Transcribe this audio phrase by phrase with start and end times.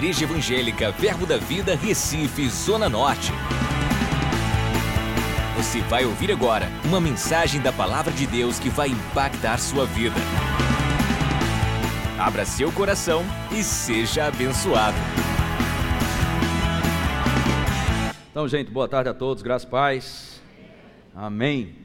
[0.00, 3.30] Igreja Evangélica Verbo da Vida, Recife, Zona Norte.
[5.58, 10.16] Você vai ouvir agora uma mensagem da Palavra de Deus que vai impactar sua vida.
[12.18, 13.22] Abra seu coração
[13.52, 14.96] e seja abençoado.
[18.30, 20.42] Então, gente, boa tarde a todos, graças e paz.
[21.14, 21.76] Amém.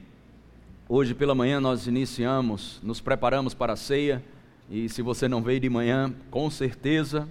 [0.88, 4.24] Hoje pela manhã nós iniciamos, nos preparamos para a ceia.
[4.70, 7.28] E se você não veio de manhã, com certeza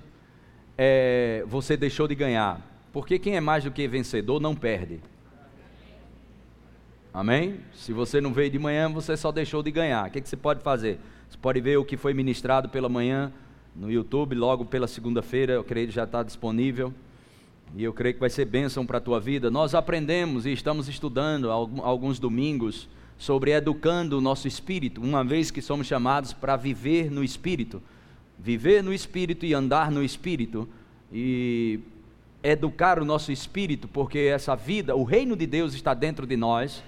[0.78, 2.62] é, você deixou de ganhar.
[2.92, 5.00] Porque quem é mais do que vencedor não perde.
[7.14, 7.60] Amém?
[7.74, 10.08] Se você não veio de manhã, você só deixou de ganhar.
[10.08, 11.00] O que, que você pode fazer?
[11.30, 13.32] Você pode ver o que foi ministrado pela manhã
[13.76, 16.94] no YouTube, logo pela segunda-feira, eu creio que já está disponível.
[17.76, 19.52] E eu creio que vai ser bênção para a tua vida.
[19.52, 25.62] Nós aprendemos e estamos estudando alguns domingos sobre educando o nosso espírito, uma vez que
[25.62, 27.82] somos chamados para viver no espírito
[28.38, 30.68] viver no espírito e andar no espírito
[31.12, 31.80] e
[32.44, 36.84] educar o nosso espírito, porque essa vida, o reino de Deus está dentro de nós,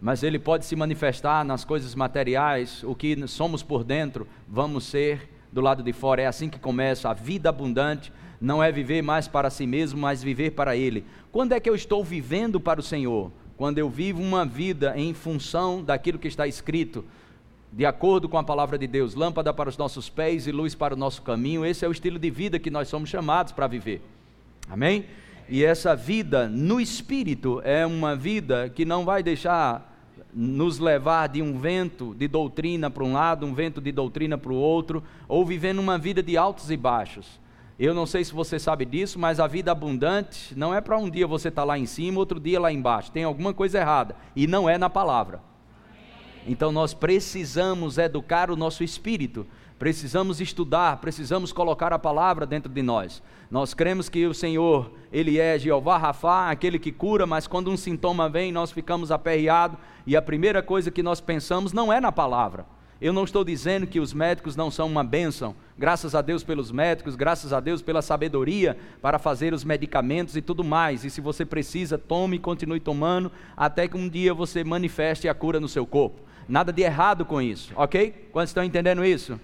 [0.00, 5.28] mas ele pode se manifestar nas coisas materiais, o que somos por dentro, vamos ser
[5.52, 6.22] do lado de fora.
[6.22, 8.12] É assim que começa a vida abundante.
[8.40, 11.04] Não é viver mais para si mesmo, mas viver para Ele.
[11.30, 13.30] Quando é que eu estou vivendo para o Senhor?
[13.56, 17.04] Quando eu vivo uma vida em função daquilo que está escrito
[17.72, 20.94] de acordo com a palavra de Deus, lâmpada para os nossos pés e luz para
[20.94, 21.64] o nosso caminho.
[21.64, 24.02] Esse é o estilo de vida que nós somos chamados para viver.
[24.68, 25.04] Amém?
[25.48, 29.88] E essa vida no espírito é uma vida que não vai deixar
[30.32, 34.52] nos levar de um vento de doutrina para um lado, um vento de doutrina para
[34.52, 37.40] o outro, ou vivendo uma vida de altos e baixos.
[37.78, 41.08] Eu não sei se você sabe disso, mas a vida abundante não é para um
[41.08, 43.10] dia você estar tá lá em cima, outro dia lá embaixo.
[43.10, 44.14] Tem alguma coisa errada.
[44.36, 45.40] E não é na palavra.
[46.46, 49.46] Então nós precisamos educar o nosso espírito,
[49.78, 53.22] precisamos estudar, precisamos colocar a palavra dentro de nós.
[53.50, 57.76] Nós cremos que o Senhor, Ele é Jeová Rafá, aquele que cura, mas quando um
[57.76, 62.12] sintoma vem, nós ficamos aperreados e a primeira coisa que nós pensamos não é na
[62.12, 62.64] palavra.
[63.00, 66.70] Eu não estou dizendo que os médicos não são uma bênção, graças a Deus pelos
[66.70, 71.02] médicos, graças a Deus pela sabedoria para fazer os medicamentos e tudo mais.
[71.02, 75.34] E se você precisa, tome e continue tomando, até que um dia você manifeste a
[75.34, 76.20] cura no seu corpo.
[76.48, 78.28] Nada de errado com isso, ok?
[78.32, 79.38] Quantos estão entendendo isso?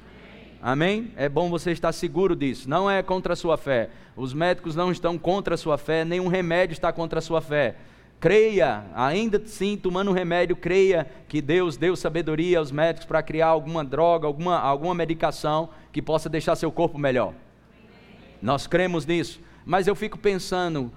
[0.60, 1.12] Amém?
[1.16, 2.68] É bom você estar seguro disso.
[2.68, 3.90] Não é contra a sua fé.
[4.16, 7.76] Os médicos não estão contra a sua fé, nenhum remédio está contra a sua fé.
[8.18, 13.48] Creia, ainda sim, tomando um remédio, creia que Deus deu sabedoria aos médicos para criar
[13.48, 17.34] alguma droga, alguma, alguma medicação que possa deixar seu corpo melhor.
[18.40, 19.40] Nós cremos nisso.
[19.64, 20.90] Mas eu fico pensando,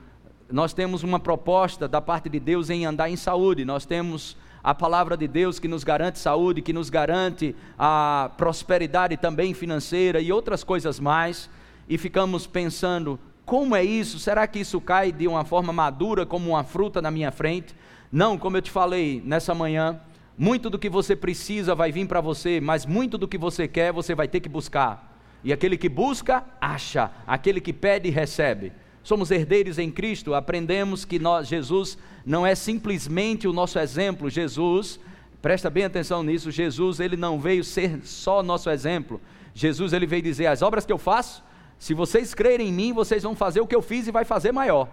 [0.50, 4.38] nós temos uma proposta da parte de Deus em andar em saúde, nós temos
[4.70, 10.22] a palavra de Deus que nos garante saúde, que nos garante a prosperidade também financeira
[10.22, 11.50] e outras coisas mais,
[11.88, 14.20] e ficamos pensando: como é isso?
[14.20, 17.76] Será que isso cai de uma forma madura, como uma fruta na minha frente?
[18.12, 20.00] Não, como eu te falei nessa manhã,
[20.38, 23.92] muito do que você precisa vai vir para você, mas muito do que você quer
[23.92, 25.20] você vai ter que buscar.
[25.44, 28.72] E aquele que busca, acha, aquele que pede, recebe
[29.04, 35.00] somos herdeiros em Cristo, aprendemos que nós, Jesus não é simplesmente o nosso exemplo, Jesus,
[35.42, 39.20] presta bem atenção nisso, Jesus ele não veio ser só nosso exemplo,
[39.54, 41.44] Jesus ele veio dizer, as obras que eu faço,
[41.78, 44.52] se vocês crerem em mim, vocês vão fazer o que eu fiz e vai fazer
[44.52, 44.90] maior.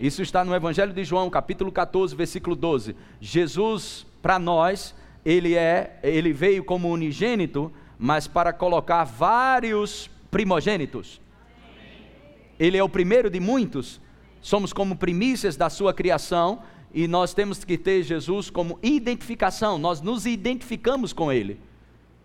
[0.00, 2.96] Isso está no Evangelho de João, capítulo 14, versículo 12.
[3.20, 4.94] Jesus, para nós,
[5.24, 11.20] ele é, ele veio como unigênito, mas para colocar vários primogênitos.
[12.62, 14.00] Ele é o primeiro de muitos,
[14.40, 16.62] somos como primícias da sua criação
[16.94, 21.58] e nós temos que ter Jesus como identificação, nós nos identificamos com Ele.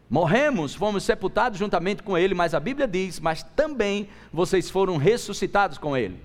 [0.07, 5.79] Morremos, fomos sepultados juntamente com Ele, mas a Bíblia diz: mas também vocês foram ressuscitados
[5.79, 6.19] com Ele.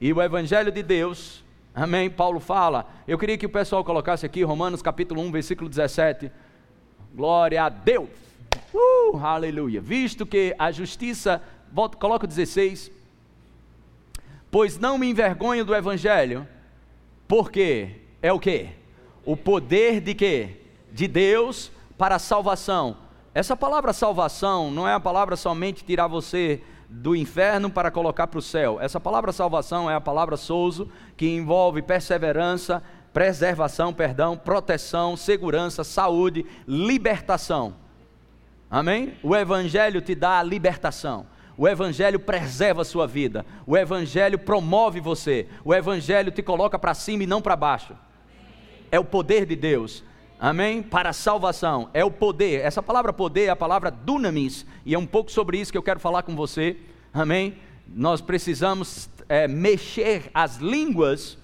[0.00, 1.42] E o Evangelho de Deus,
[1.74, 2.08] amém?
[2.08, 6.30] Paulo fala, eu queria que o pessoal colocasse aqui Romanos capítulo 1, versículo 17.
[7.12, 8.08] Glória a Deus!
[8.72, 9.80] Uh, aleluia!
[9.80, 11.42] Visto que a justiça,
[11.72, 12.99] volta, coloca o 16
[14.50, 16.46] Pois não me envergonho do evangelho,
[17.28, 18.68] porque é o que?
[19.24, 20.56] O poder de quê?
[20.92, 22.96] De Deus para a salvação.
[23.32, 28.40] Essa palavra salvação não é a palavra somente tirar você do inferno para colocar para
[28.40, 28.80] o céu.
[28.80, 32.82] Essa palavra salvação é a palavra souzo, que envolve perseverança,
[33.12, 37.74] preservação, perdão, proteção, segurança, saúde, libertação.
[38.68, 39.14] Amém?
[39.22, 41.26] O evangelho te dá a libertação.
[41.60, 43.44] O Evangelho preserva a sua vida.
[43.66, 45.46] O Evangelho promove você.
[45.62, 47.94] O Evangelho te coloca para cima e não para baixo.
[48.90, 50.02] É o poder de Deus.
[50.40, 50.82] Amém?
[50.82, 51.90] Para a salvação.
[51.92, 52.62] É o poder.
[52.62, 54.64] Essa palavra poder é a palavra dunamis.
[54.86, 56.78] E é um pouco sobre isso que eu quero falar com você.
[57.12, 57.58] Amém?
[57.94, 61.36] nós precisamos é, mexer as línguas,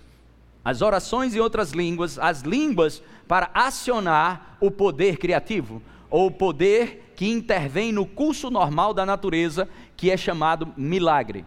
[0.64, 7.12] as orações em outras línguas, as línguas para acionar o poder criativo, ou o poder
[7.16, 11.44] que intervém no curso normal da natureza, que é chamado milagre.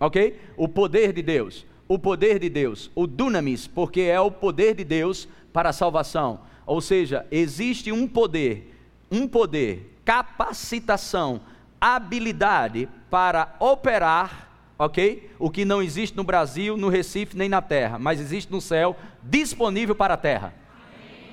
[0.00, 0.40] Ok?
[0.56, 1.66] O poder de Deus.
[1.86, 2.90] O poder de Deus.
[2.94, 6.40] O dunamis, porque é o poder de Deus para a salvação.
[6.66, 8.74] Ou seja, existe um poder,
[9.10, 11.40] um poder, capacitação,
[11.80, 15.30] habilidade para operar, ok?
[15.38, 18.96] O que não existe no Brasil, no Recife, nem na terra, mas existe no céu,
[19.22, 20.52] disponível para a terra.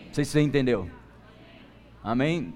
[0.08, 0.90] Não sei se você entendeu.
[2.02, 2.54] Amém?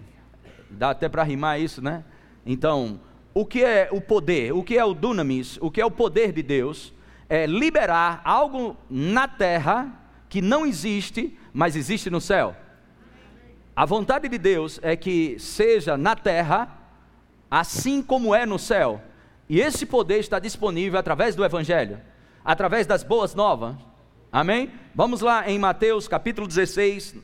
[0.69, 2.06] Dá até para rimar isso, né?
[2.46, 3.00] Então,
[3.34, 4.54] o que é o poder?
[4.54, 5.58] O que é o dunamis?
[5.62, 6.94] O que é o poder de Deus?
[7.28, 9.94] É liberar algo na terra
[10.28, 12.56] que não existe, mas existe no céu.
[13.76, 16.78] A vontade de Deus é que seja na terra
[17.50, 19.02] assim como é no céu.
[19.48, 22.00] E esse poder está disponível através do Evangelho,
[22.44, 23.76] através das boas novas.
[24.32, 24.72] Amém?
[24.94, 27.16] Vamos lá em Mateus capítulo 16.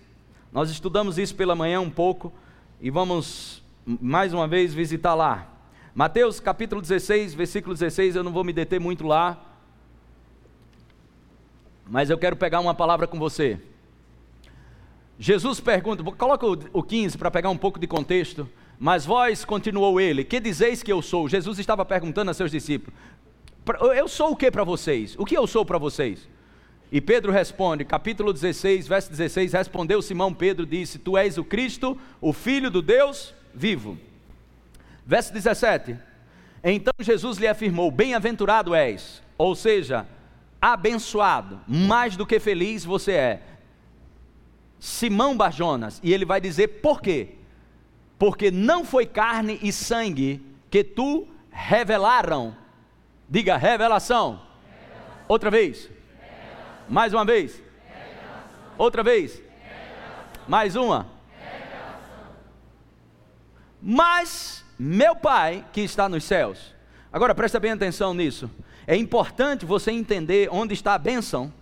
[0.52, 2.34] Nós estudamos isso pela manhã um pouco
[2.80, 5.48] e vamos mais uma vez visitar lá.
[5.94, 9.40] Mateus capítulo 16, versículo 16, eu não vou me deter muito lá,
[11.88, 13.60] mas eu quero pegar uma palavra com você.
[15.20, 18.50] Jesus pergunta, coloca o 15 para pegar um pouco de contexto.
[18.78, 21.30] Mas vós, continuou ele, que dizeis que eu sou?
[21.30, 22.94] Jesus estava perguntando a seus discípulos:
[23.96, 25.16] Eu sou o que para vocês?
[25.18, 26.28] O que eu sou para vocês?
[26.92, 31.98] E Pedro responde, capítulo 16, verso 16: Respondeu Simão Pedro, disse: Tu és o Cristo,
[32.20, 33.98] o Filho do Deus vivo.
[35.06, 35.98] Verso 17:
[36.63, 40.06] Então Jesus lhe afirmou: Bem-aventurado és, ou seja,
[40.62, 43.42] abençoado, mais do que feliz você é.
[44.80, 47.30] Simão Barjonas, e ele vai dizer por quê?
[48.18, 52.56] porque não foi carne e sangue que tu revelaram.
[53.30, 54.42] Diga revelação.
[54.69, 55.25] revelação.
[55.28, 55.90] Outra vez.
[56.19, 56.86] Revelação.
[56.90, 57.62] Mais uma vez.
[57.88, 58.44] Revelação.
[58.78, 59.42] Outra vez.
[60.48, 61.15] Mais uma.
[63.88, 66.74] Mas meu Pai que está nos céus.
[67.14, 68.50] Agora presta bem atenção nisso.
[68.88, 71.54] É importante você entender onde está a bênção.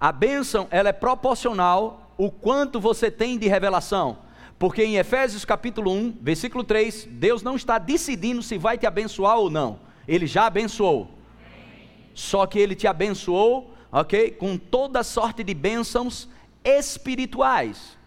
[0.00, 4.20] A bênção ela é proporcional o quanto você tem de revelação.
[4.58, 9.36] Porque em Efésios capítulo 1, versículo 3, Deus não está decidindo se vai te abençoar
[9.36, 9.80] ou não.
[10.08, 11.10] Ele já abençoou.
[12.14, 14.30] Só que ele te abençoou, ok?
[14.30, 16.26] Com toda sorte de bênçãos
[16.64, 17.98] espirituais.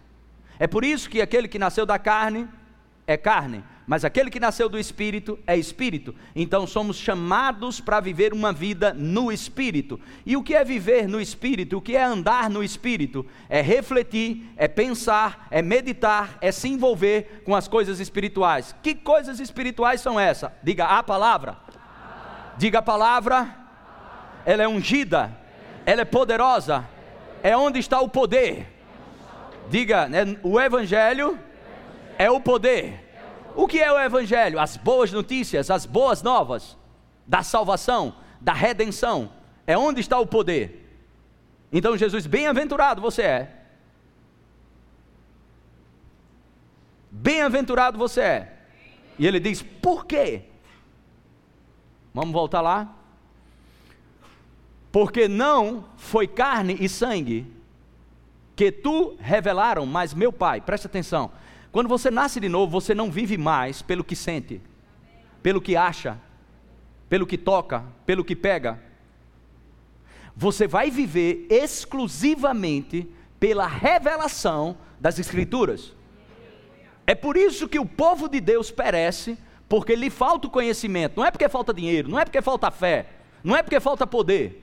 [0.58, 2.48] É por isso que aquele que nasceu da carne
[3.06, 6.14] é carne, mas aquele que nasceu do Espírito é Espírito.
[6.34, 10.00] Então somos chamados para viver uma vida no Espírito.
[10.24, 11.76] E o que é viver no Espírito?
[11.76, 13.26] O que é andar no Espírito?
[13.48, 18.74] É refletir, é pensar, é meditar, é se envolver com as coisas espirituais.
[18.82, 20.50] Que coisas espirituais são essas?
[20.62, 21.56] Diga a palavra.
[22.56, 23.56] Diga a palavra.
[24.46, 25.36] Ela é ungida,
[25.84, 26.88] ela é poderosa.
[27.42, 28.68] É onde está o poder.
[29.68, 31.38] Diga, né, o Evangelho
[32.22, 33.00] é o poder.
[33.56, 34.60] O que é o Evangelho?
[34.60, 36.78] As boas notícias, as boas novas
[37.26, 39.32] da salvação, da redenção.
[39.66, 40.88] É onde está o poder.
[41.72, 43.58] Então Jesus, bem-aventurado você é.
[47.10, 48.52] Bem-aventurado você é.
[49.18, 50.44] E ele diz: por quê?
[52.14, 52.94] Vamos voltar lá?
[54.92, 57.50] Porque não foi carne e sangue
[58.54, 61.32] que tu revelaram, mas meu Pai, presta atenção.
[61.72, 64.60] Quando você nasce de novo, você não vive mais pelo que sente,
[65.42, 66.20] pelo que acha,
[67.08, 68.78] pelo que toca, pelo que pega.
[70.36, 73.08] Você vai viver exclusivamente
[73.40, 75.94] pela revelação das Escrituras.
[77.06, 81.16] É por isso que o povo de Deus perece, porque lhe falta o conhecimento.
[81.16, 83.06] Não é porque falta dinheiro, não é porque falta fé,
[83.42, 84.62] não é porque falta poder.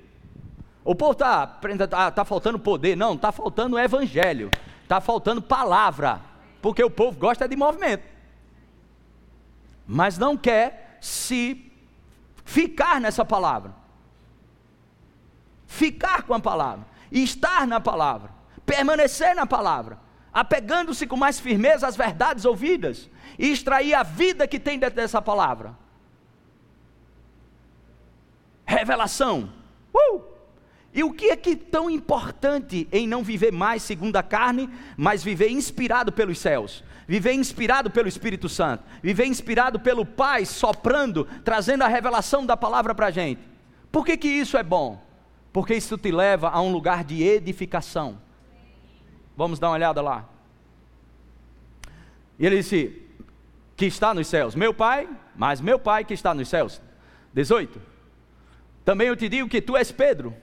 [0.83, 4.51] O povo está tá, tá faltando poder, não, está faltando evangelho,
[4.83, 6.28] está faltando palavra
[6.61, 8.03] porque o povo gosta de movimento,
[9.87, 11.71] mas não quer se
[12.43, 13.73] ficar nessa palavra,
[15.67, 18.31] ficar com a palavra, estar na palavra,
[18.65, 19.99] permanecer na palavra,
[20.33, 25.21] apegando-se com mais firmeza às verdades ouvidas e extrair a vida que tem dentro dessa
[25.21, 25.75] palavra.
[28.65, 29.51] Revelação.
[29.93, 30.38] Uh!
[30.93, 35.23] E o que é que tão importante em não viver mais segundo a carne, mas
[35.23, 36.83] viver inspirado pelos céus?
[37.07, 42.93] Viver inspirado pelo Espírito Santo, viver inspirado pelo Pai soprando, trazendo a revelação da palavra
[42.93, 43.41] para a gente.
[43.91, 45.03] Por que, que isso é bom?
[45.51, 48.19] Porque isso te leva a um lugar de edificação.
[49.35, 50.29] Vamos dar uma olhada lá.
[52.37, 53.09] E ele disse:
[53.79, 54.55] que está nos céus.
[54.55, 56.81] Meu Pai, mas meu Pai que está nos céus.
[57.33, 57.81] 18.
[58.83, 60.35] Também eu te digo que tu és Pedro,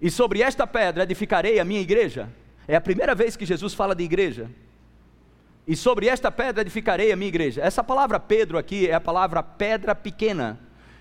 [0.00, 2.28] e sobre esta pedra edificarei a minha igreja.
[2.66, 4.50] É a primeira vez que Jesus fala de igreja.
[5.66, 7.60] E sobre esta pedra edificarei a minha igreja.
[7.60, 10.58] Essa palavra Pedro aqui é a palavra pedra pequena.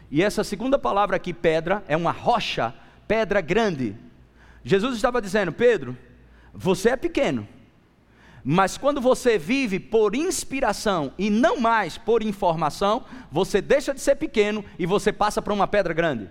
[0.10, 2.74] E essa segunda palavra aqui, pedra, é uma rocha,
[3.08, 3.96] pedra grande.
[4.63, 5.98] Jesus estava dizendo: Pedro,
[6.54, 7.48] você é pequeno,
[8.44, 14.16] mas quando você vive por inspiração e não mais por informação, você deixa de ser
[14.16, 16.30] pequeno e você passa para uma pedra grande.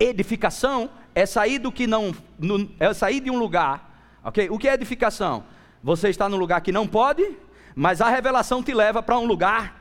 [0.00, 2.14] Edificação é sair do que não,
[2.78, 4.48] é sair de um lugar, ok?
[4.50, 5.44] O que é edificação?
[5.82, 7.36] Você está num lugar que não pode,
[7.74, 9.74] mas a revelação te leva para um lugar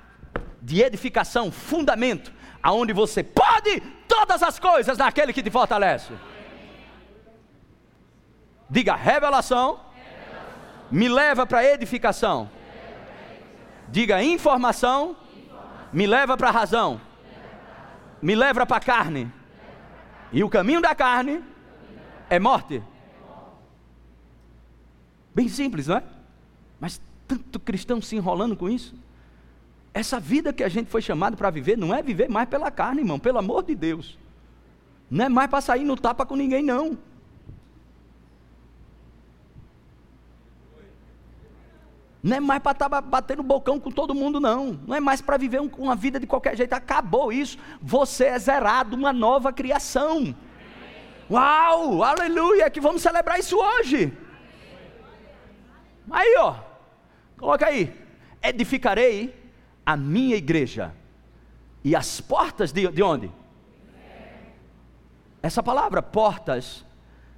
[0.62, 2.31] de edificação, fundamento,
[2.62, 6.13] aonde você pode todas as coisas naquele que te fortalece.
[8.69, 10.88] Diga revelação, revelação.
[10.91, 12.50] me leva para edificação.
[13.89, 15.88] Diga informação, informação.
[15.93, 17.00] me leva para a razão.
[18.21, 19.31] Me leva para carne.
[20.31, 21.43] E o caminho da carne
[22.29, 22.81] é morte.
[25.34, 26.03] Bem simples, não é?
[26.79, 28.96] Mas tanto cristão se enrolando com isso.
[29.93, 33.01] Essa vida que a gente foi chamado para viver não é viver mais pela carne,
[33.01, 34.17] irmão, pelo amor de Deus.
[35.10, 36.98] Não é mais para sair no tapa com ninguém, não.
[42.21, 44.79] Não é mais para estar tá batendo bocão com todo mundo, não.
[44.86, 46.74] Não é mais para viver uma vida de qualquer jeito.
[46.74, 47.57] Acabou isso.
[47.81, 50.36] Você é zerado, uma nova criação.
[51.29, 54.12] Uau, aleluia, que vamos celebrar isso hoje.
[56.09, 56.55] Aí, ó,
[57.38, 57.93] coloca aí.
[58.41, 59.36] Edificarei
[59.86, 60.93] a minha igreja.
[61.83, 63.31] E as portas de, de onde?
[65.41, 66.86] Essa palavra, portas,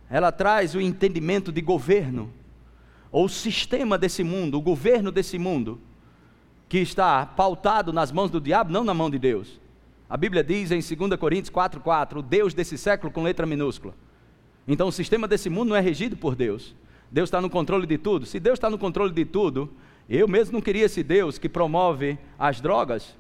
[0.10, 2.34] ela traz o entendimento de governo
[3.12, 5.80] ou o sistema desse mundo, o governo desse mundo,
[6.68, 9.60] que está pautado nas mãos do diabo, não na mão de Deus.
[10.10, 13.94] A Bíblia diz em 2 Coríntios 4,4: o Deus desse século com letra minúscula.
[14.68, 16.76] Então o sistema desse mundo não é regido por Deus.
[17.12, 18.26] Deus está no controle de tudo.
[18.26, 19.72] Se Deus está no controle de tudo,
[20.08, 23.16] eu mesmo não queria esse Deus que promove as drogas,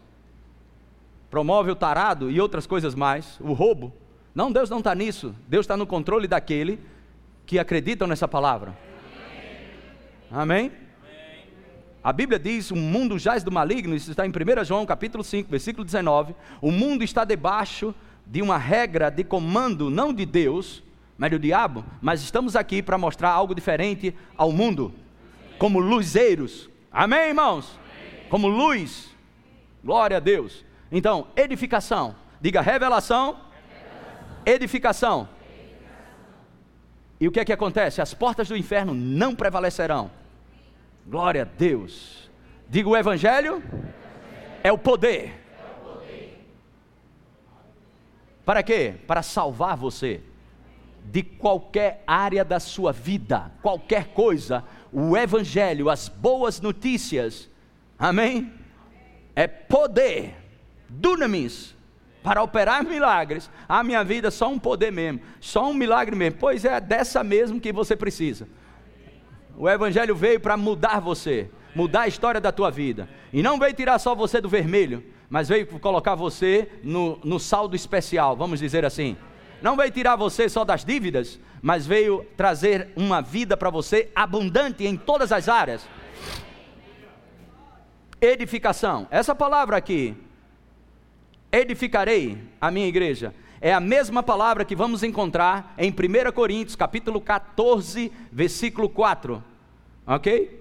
[1.29, 3.91] promove o tarado e outras coisas mais, o roubo.
[4.33, 5.33] Não, Deus não está nisso.
[5.47, 6.79] Deus está no controle daquele
[7.47, 8.88] que acreditam nessa palavra.
[10.31, 10.71] Amém?
[12.03, 15.49] A Bíblia diz: o mundo jaz do maligno, isso está em 1 João capítulo 5,
[15.49, 16.35] versículo 19.
[16.61, 17.93] O mundo está debaixo
[18.25, 20.83] de uma regra de comando, não de Deus,
[21.17, 21.83] mas do diabo.
[22.01, 24.93] Mas estamos aqui para mostrar algo diferente ao mundo,
[25.57, 26.69] como luzeiros.
[26.91, 27.77] Amém, irmãos?
[28.29, 29.09] Como luz.
[29.83, 30.63] Glória a Deus.
[30.91, 32.15] Então, edificação.
[32.39, 34.43] Diga revelação, revelação.
[34.45, 35.29] edificação.
[37.19, 38.01] E o que é que acontece?
[38.01, 40.09] As portas do inferno não prevalecerão.
[41.05, 42.29] Glória a Deus.
[42.69, 43.63] Diga o Evangelho
[44.63, 45.33] é o poder.
[48.45, 48.95] Para quê?
[49.05, 50.21] Para salvar você
[51.05, 54.63] de qualquer área da sua vida, qualquer coisa.
[54.91, 57.49] O Evangelho, as boas notícias,
[57.97, 58.51] amém?
[59.35, 60.35] É poder,
[60.87, 61.75] dunamis,
[62.21, 66.37] para operar milagres, a minha vida é só um poder mesmo, só um milagre mesmo.
[66.39, 68.47] Pois é dessa mesmo que você precisa.
[69.59, 73.09] O evangelho veio para mudar você, mudar a história da tua vida.
[73.33, 77.75] E não veio tirar só você do vermelho, mas veio colocar você no, no saldo
[77.75, 79.17] especial, vamos dizer assim.
[79.61, 84.87] Não veio tirar você só das dívidas, mas veio trazer uma vida para você abundante
[84.87, 85.85] em todas as áreas.
[88.21, 89.07] Edificação.
[89.11, 90.15] Essa palavra aqui,
[91.51, 93.35] edificarei a minha igreja.
[93.59, 99.48] É a mesma palavra que vamos encontrar em 1 Coríntios, capítulo 14, versículo 4.
[100.09, 100.59] Ok?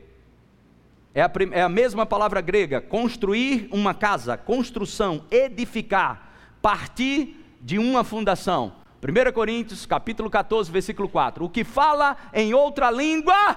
[1.14, 8.04] É a, é a mesma palavra grega, construir uma casa, construção, edificar, partir de uma
[8.04, 8.74] fundação.
[9.02, 11.42] 1 Coríntios, capítulo 14, versículo 4.
[11.46, 13.56] O que fala em outra língua,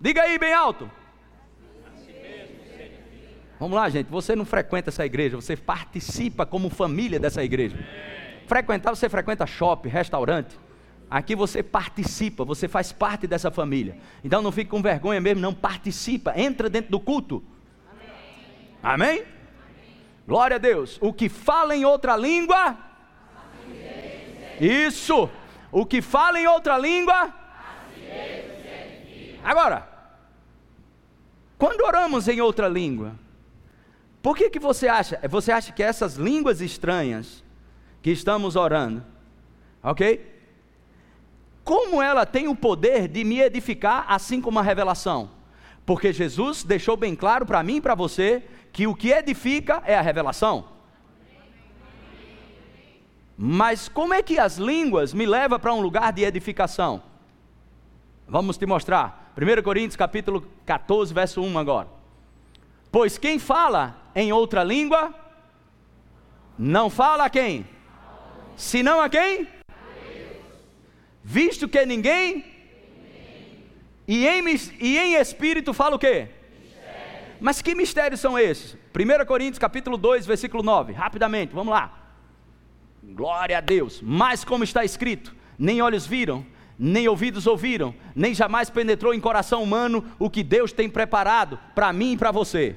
[0.00, 0.88] diga aí bem alto.
[3.58, 4.06] Vamos lá, gente.
[4.06, 7.76] Você não frequenta essa igreja, você participa como família dessa igreja.
[8.46, 10.56] Frequentar, você frequenta shopping, restaurante.
[11.10, 13.98] Aqui você participa, você faz parte dessa família.
[14.22, 17.42] Então não fique com vergonha mesmo, não participa, entra dentro do culto.
[18.80, 19.16] Amém?
[19.16, 19.24] Amém?
[20.26, 20.98] Glória a Deus.
[21.00, 22.78] O que fala em outra língua.
[24.60, 25.28] Isso.
[25.72, 27.34] O que fala em outra língua.
[29.42, 29.88] Agora,
[31.58, 33.18] quando oramos em outra língua,
[34.22, 35.18] por que, que você acha?
[35.28, 37.42] Você acha que essas línguas estranhas
[38.00, 39.04] que estamos orando,
[39.82, 40.39] ok?
[41.64, 45.30] Como ela tem o poder de me edificar, assim como a revelação?
[45.84, 49.96] Porque Jesus deixou bem claro para mim e para você que o que edifica é
[49.96, 50.64] a revelação.
[53.36, 57.02] Mas como é que as línguas me levam para um lugar de edificação?
[58.28, 59.32] Vamos te mostrar.
[59.36, 61.88] 1 Coríntios capítulo 14, verso 1 agora.
[62.92, 65.14] Pois quem fala em outra língua,
[66.58, 67.66] não fala a quem?
[68.56, 69.48] Senão a quem?
[71.30, 72.44] Visto que ninguém
[74.08, 74.42] e em,
[74.80, 76.26] e em espírito fala o quê?
[77.40, 78.76] Mas que mistérios são esses?
[78.92, 80.92] 1 Coríntios capítulo 2, versículo 9.
[80.92, 82.16] Rapidamente, vamos lá.
[83.00, 84.00] Glória a Deus.
[84.02, 86.44] Mas como está escrito, nem olhos viram,
[86.76, 91.92] nem ouvidos ouviram, nem jamais penetrou em coração humano o que Deus tem preparado para
[91.92, 92.74] mim e para você.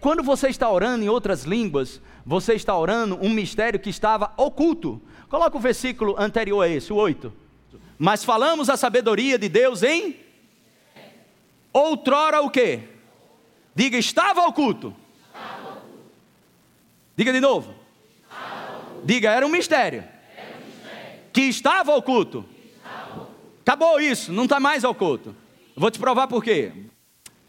[0.00, 5.02] Quando você está orando em outras línguas, você está orando um mistério que estava oculto.
[5.32, 7.32] Coloca o versículo anterior a esse, o 8.
[7.98, 10.14] Mas falamos a sabedoria de Deus em
[11.72, 12.80] outrora o quê?
[13.74, 14.94] Diga, estava oculto.
[17.16, 17.74] Diga de novo.
[19.02, 20.04] Diga, era um mistério.
[21.32, 22.44] Que estava oculto.
[23.62, 25.34] Acabou isso, não está mais oculto.
[25.74, 26.72] Vou te provar por quê.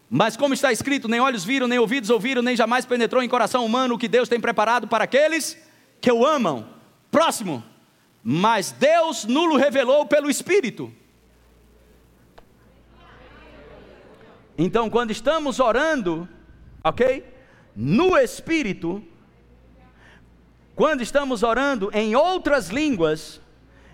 [0.08, 3.62] Mas como está escrito, nem olhos viram, nem ouvidos ouviram, nem jamais penetrou em coração
[3.62, 5.62] humano o que Deus tem preparado para aqueles
[6.00, 6.66] que o amam.
[7.10, 7.73] Próximo.
[8.24, 10.90] Mas Deus nulo revelou pelo Espírito.
[14.56, 16.26] Então, quando estamos orando,
[16.82, 17.24] ok?
[17.76, 19.04] No Espírito,
[20.74, 23.40] quando estamos orando em outras línguas,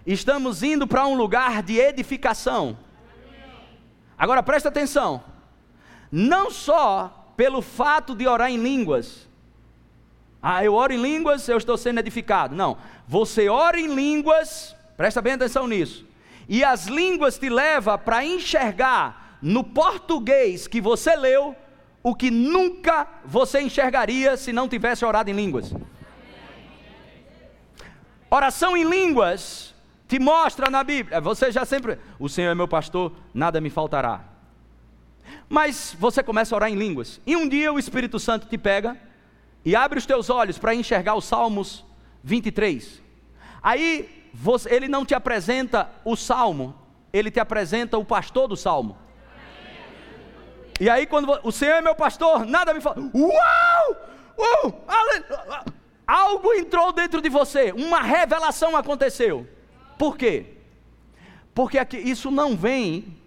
[0.06, 2.78] estamos indo para um lugar de edificação.
[4.16, 5.24] Agora presta atenção
[6.10, 9.28] não só pelo fato de orar em línguas.
[10.42, 12.54] Ah, eu oro em línguas, eu estou sendo edificado.
[12.54, 16.06] Não, você ora em línguas, presta bem atenção nisso.
[16.48, 21.54] E as línguas te levam para enxergar no português que você leu
[22.02, 25.74] o que nunca você enxergaria se não tivesse orado em línguas.
[28.30, 29.74] Oração em línguas
[30.08, 31.20] te mostra na Bíblia.
[31.20, 34.24] Você já sempre, o Senhor é meu pastor, nada me faltará.
[35.48, 37.20] Mas você começa a orar em línguas.
[37.26, 38.96] E um dia o Espírito Santo te pega
[39.64, 41.84] e abre os teus olhos para enxergar os Salmos
[42.22, 43.02] 23.
[43.62, 46.74] Aí você, ele não te apresenta o salmo,
[47.12, 48.96] ele te apresenta o pastor do salmo.
[50.78, 52.96] E aí quando o Senhor é meu pastor, nada me fala.
[53.14, 54.10] Uau!
[54.38, 55.72] Uh,
[56.06, 59.46] algo entrou dentro de você, uma revelação aconteceu.
[59.98, 60.54] Por quê?
[61.54, 63.18] Porque aqui, isso não vem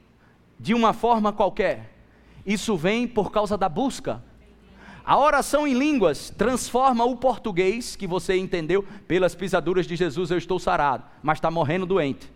[0.60, 1.91] de uma forma qualquer.
[2.43, 4.24] Isso vem por causa da busca.
[5.05, 10.37] A oração em línguas transforma o português que você entendeu pelas pisaduras de Jesus, eu
[10.37, 12.31] estou sarado, mas está morrendo doente.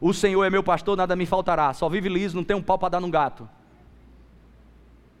[0.00, 1.72] O Senhor é meu pastor, nada me faltará.
[1.74, 3.48] Só vive liso, não tem um pau para dar num gato.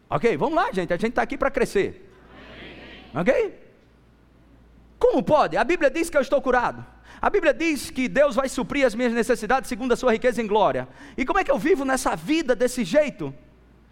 [0.08, 0.92] Ok, vamos lá, gente.
[0.92, 2.10] A gente está aqui para crescer.
[3.14, 3.58] Ok?
[4.98, 5.56] Como pode?
[5.56, 6.84] A Bíblia diz que eu estou curado.
[7.20, 10.46] A Bíblia diz que Deus vai suprir as minhas necessidades segundo a sua riqueza em
[10.46, 10.88] glória.
[11.16, 13.34] E como é que eu vivo nessa vida desse jeito?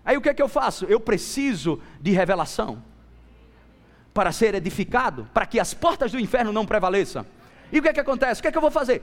[0.04, 0.84] Aí o que é que eu faço?
[0.86, 2.82] Eu preciso de revelação
[4.14, 7.24] para ser edificado, para que as portas do inferno não prevaleçam.
[7.70, 8.40] E o que é que acontece?
[8.40, 9.02] O que é que eu vou fazer?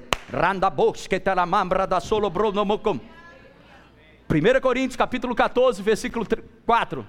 [4.27, 6.25] 1 Coríntios capítulo 14, versículo
[6.65, 7.05] 4.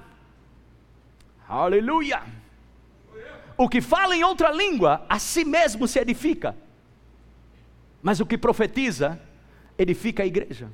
[1.49, 2.23] Aleluia!
[3.57, 6.55] O que fala em outra língua, a si mesmo se edifica.
[8.03, 9.19] Mas o que profetiza,
[9.79, 10.69] edifica a igreja.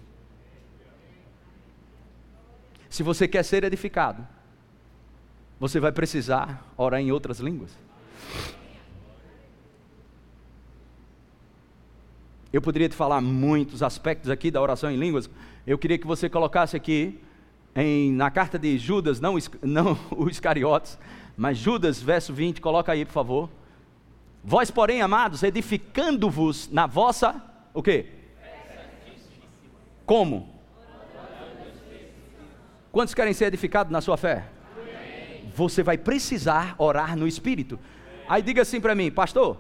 [2.93, 4.23] Se você quer ser edificado,
[5.59, 7.71] você vai precisar orar em outras línguas.
[12.53, 15.31] Eu poderia te falar muitos aspectos aqui da oração em línguas.
[15.67, 17.19] Eu queria que você colocasse aqui
[17.75, 20.99] em, na carta de Judas, não, não o Iscariotes,
[21.35, 23.49] mas Judas, verso 20, coloca aí, por favor.
[24.45, 28.05] Vós, porém, amados, edificando-vos na vossa o quê?
[30.05, 30.62] Como?
[32.93, 34.45] Quantos querem ser edificados na sua fé?
[35.57, 37.81] Você vai precisar orar no Espírito.
[38.29, 39.57] Aí diga assim para mim, pastor.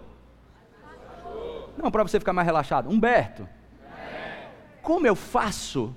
[1.77, 2.91] Não, para você ficar mais relaxado.
[2.91, 3.49] Humberto,
[4.83, 5.95] como eu faço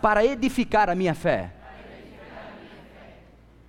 [0.00, 1.52] para edificar a minha fé?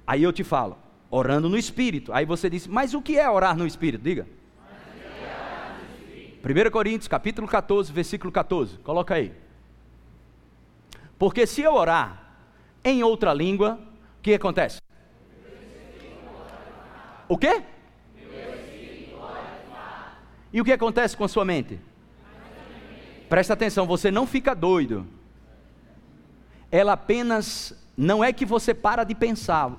[0.05, 0.77] Aí eu te falo,
[1.11, 2.13] orando no Espírito.
[2.13, 4.01] Aí você diz, mas o que é orar no Espírito?
[4.01, 4.25] Diga.
[6.41, 8.77] 1 Coríntios, capítulo 14, versículo 14.
[8.77, 9.33] Coloca aí.
[11.19, 12.26] Porque se eu orar
[12.89, 13.79] em outra língua,
[14.19, 14.81] o que acontece?
[17.27, 17.63] O quê?
[20.53, 21.79] E o que acontece com a sua mente?
[23.29, 25.05] Presta atenção, você não fica doido.
[26.71, 29.71] Ela apenas não é que você para de pensar.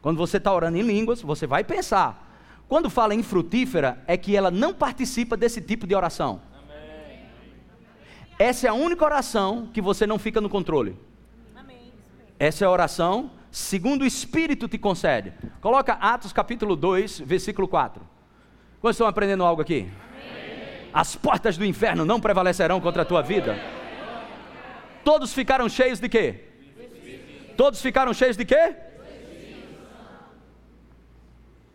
[0.00, 2.30] Quando você está orando em línguas, você vai pensar.
[2.68, 6.40] Quando fala em frutífera, é que ela não participa desse tipo de oração.
[8.38, 10.96] Essa é a única oração que você não fica no controle.
[12.42, 15.32] Essa é a oração segundo o Espírito te concede.
[15.60, 18.04] Coloca Atos capítulo 2, versículo 4.
[18.80, 19.88] Quantos estão aprendendo algo aqui?
[20.92, 23.56] As portas do inferno não prevalecerão contra a tua vida.
[25.04, 26.48] Todos ficaram cheios de quê?
[27.56, 28.74] Todos ficaram cheios de quê?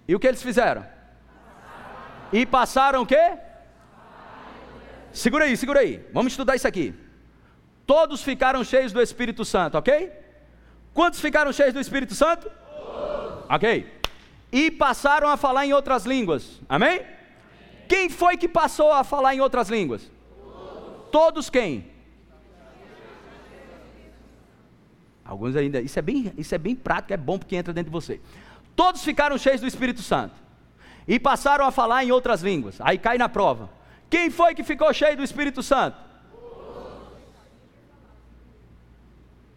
[0.05, 0.85] E o que eles fizeram?
[2.33, 3.37] E passaram o quê?
[5.13, 6.05] Segura aí, segura aí.
[6.11, 6.93] Vamos estudar isso aqui.
[7.85, 10.26] Todos ficaram cheios do Espírito Santo, ok?
[10.97, 12.49] Quantos ficaram cheios do Espírito Santo?
[12.49, 13.45] Todos.
[13.47, 13.85] Ok.
[14.51, 16.59] E passaram a falar em outras línguas.
[16.67, 17.05] Amém?
[17.87, 20.09] Quem foi que passou a falar em outras línguas?
[20.41, 21.85] Todos, Todos quem?
[25.23, 25.79] Alguns ainda.
[25.81, 28.19] Isso é bem, isso é bem prático, é bom porque entra dentro de você.
[28.75, 30.33] Todos ficaram cheios do Espírito Santo
[31.07, 32.81] e passaram a falar em outras línguas.
[32.81, 33.69] Aí cai na prova.
[34.09, 35.95] Quem foi que ficou cheio do Espírito Santo?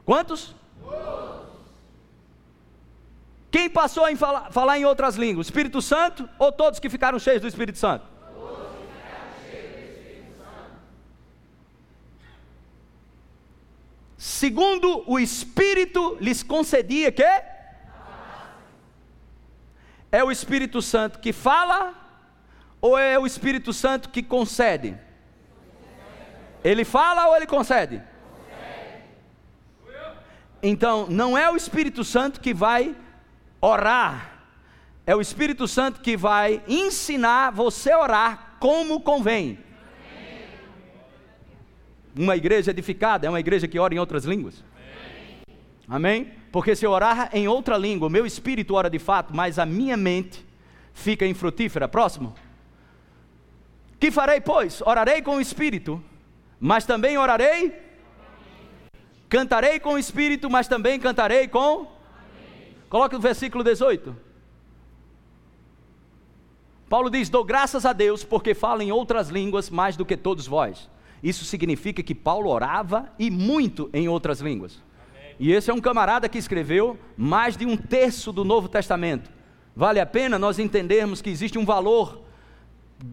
[0.04, 0.60] Quantos?
[3.50, 5.48] Quem passou a falar, falar em outras línguas?
[5.48, 8.06] Espírito Santo ou todos que ficaram cheios do Espírito Santo?
[14.16, 17.22] Segundo o Espírito lhes concedia que
[20.12, 21.94] é o Espírito Santo que fala
[22.80, 24.96] ou é o Espírito Santo que concede?
[26.62, 28.02] Ele fala ou ele concede?
[30.62, 32.94] Então, não é o Espírito Santo que vai
[33.60, 34.44] orar,
[35.06, 39.58] é o Espírito Santo que vai ensinar você a orar como convém.
[42.16, 44.64] Uma igreja edificada é uma igreja que ora em outras línguas.
[45.88, 46.32] Amém?
[46.52, 49.96] Porque se eu orar em outra língua, meu espírito ora de fato, mas a minha
[49.96, 50.44] mente
[50.92, 51.88] fica infrutífera.
[51.88, 52.34] Próximo.
[53.98, 54.80] Que farei, pois?
[54.80, 56.02] Orarei com o espírito,
[56.58, 57.74] mas também orarei.
[59.28, 61.86] Cantarei com o espírito, mas também cantarei com.
[62.90, 64.14] Coloque o versículo 18.
[66.88, 70.46] Paulo diz: Dou graças a Deus porque falo em outras línguas mais do que todos
[70.46, 70.90] vós.
[71.22, 74.82] Isso significa que Paulo orava e muito em outras línguas.
[75.38, 79.30] E esse é um camarada que escreveu mais de um terço do Novo Testamento.
[79.74, 82.20] Vale a pena nós entendermos que existe um valor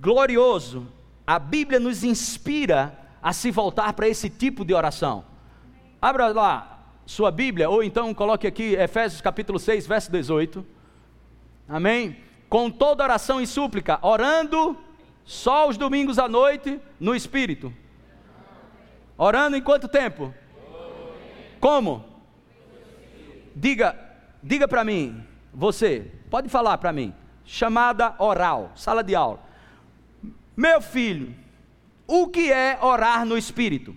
[0.01, 0.87] glorioso,
[1.25, 5.23] a Bíblia nos inspira a se voltar para esse tipo de oração.
[6.01, 6.76] Abra lá
[7.07, 10.63] sua Bíblia, ou então coloque aqui Efésios capítulo 6, verso 18.
[11.67, 12.17] Amém?
[12.49, 14.77] Com toda oração e súplica, orando
[15.23, 17.73] só os domingos à noite no Espírito.
[19.17, 20.33] Orando em quanto tempo?
[21.61, 22.05] Como?
[23.55, 23.97] Diga,
[24.43, 27.13] diga para mim, você, pode falar para mim.
[27.45, 29.39] Chamada oral, sala de aula.
[30.57, 31.33] Meu filho,
[32.05, 33.95] o que é orar no Espírito?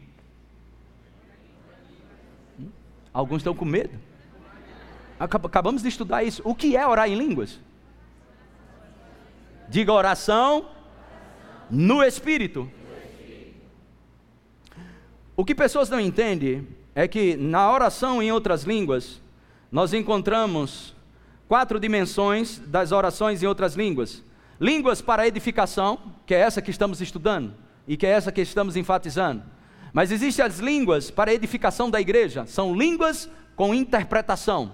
[3.13, 3.99] Alguns estão com medo.
[5.19, 6.41] Acabamos de estudar isso.
[6.45, 7.61] O que é orar em línguas?
[9.69, 10.69] Diga oração
[11.71, 12.71] no Espírito.
[15.37, 19.21] O que pessoas não entendem é que na oração em outras línguas,
[19.71, 20.95] nós encontramos
[21.49, 24.23] quatro dimensões das orações em outras línguas.
[24.61, 27.55] Línguas para edificação, que é essa que estamos estudando
[27.87, 29.43] e que é essa que estamos enfatizando.
[29.93, 34.73] Mas existem as línguas para edificação da igreja, são línguas com interpretação.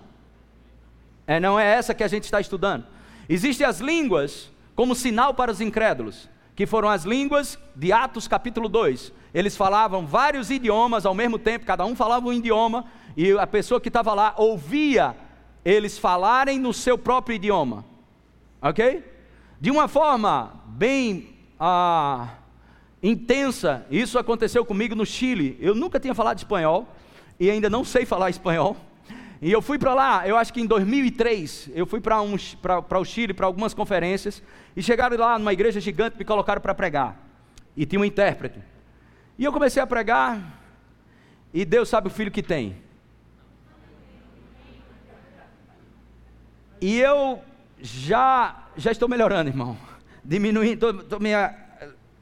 [1.27, 2.85] É, não é essa que a gente está estudando.
[3.29, 8.69] Existem as línguas como sinal para os incrédulos, que foram as línguas de Atos capítulo
[8.69, 9.13] 2.
[9.35, 12.85] Eles falavam vários idiomas ao mesmo tempo, cada um falava um idioma,
[13.17, 15.17] e a pessoa que estava lá ouvia
[15.67, 17.85] eles falarem no seu próprio idioma.
[18.63, 19.05] Ok?
[19.61, 22.35] De uma forma bem ah,
[23.07, 25.57] intensa, isso aconteceu comigo no Chile.
[25.61, 26.89] Eu nunca tinha falado espanhol
[27.39, 28.77] e ainda não sei falar espanhol.
[29.41, 33.05] E eu fui para lá, eu acho que em 2003, eu fui para um, o
[33.05, 34.43] Chile para algumas conferências
[34.75, 37.21] e chegaram lá numa igreja gigante, me colocaram para pregar.
[37.77, 38.59] E tinha um intérprete.
[39.39, 40.59] E eu comecei a pregar
[41.53, 42.77] e Deus sabe o filho que tem.
[46.81, 47.43] E eu
[47.81, 49.77] já já estou melhorando, irmão.
[50.25, 51.31] Diminuindo, estou me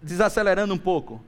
[0.05, 1.21] desacelerando um pouco.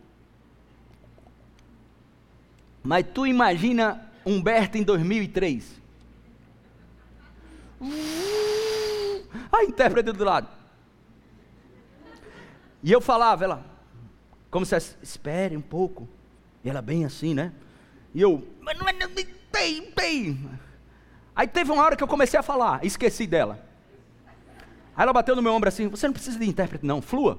[2.84, 5.80] Mas tu imagina Humberto em 2003.
[9.50, 10.48] A intérprete do lado.
[12.82, 13.64] E eu falava, ela,
[14.50, 16.08] como se espere um pouco.
[16.62, 17.52] E ela bem assim, né?
[18.14, 20.50] E eu, é, tem, tem.
[21.34, 23.64] Aí teve uma hora que eu comecei a falar, esqueci dela.
[24.96, 27.38] Aí ela bateu no meu ombro assim: Você não precisa de intérprete, não, flua.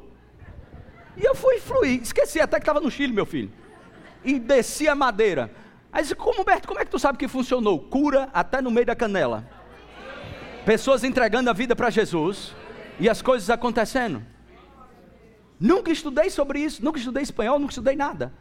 [1.18, 3.52] E eu fui fluir, esqueci até que estava no Chile, meu filho.
[4.24, 5.52] E desci a madeira.
[5.92, 7.80] Aí disse: Como, Humberto, como é que tu sabe que funcionou?
[7.80, 9.50] Cura até no meio da canela.
[10.66, 12.54] Pessoas entregando a vida para Jesus
[13.00, 14.24] e as coisas acontecendo.
[15.60, 18.32] Nunca estudei sobre isso, nunca estudei espanhol, nunca estudei nada.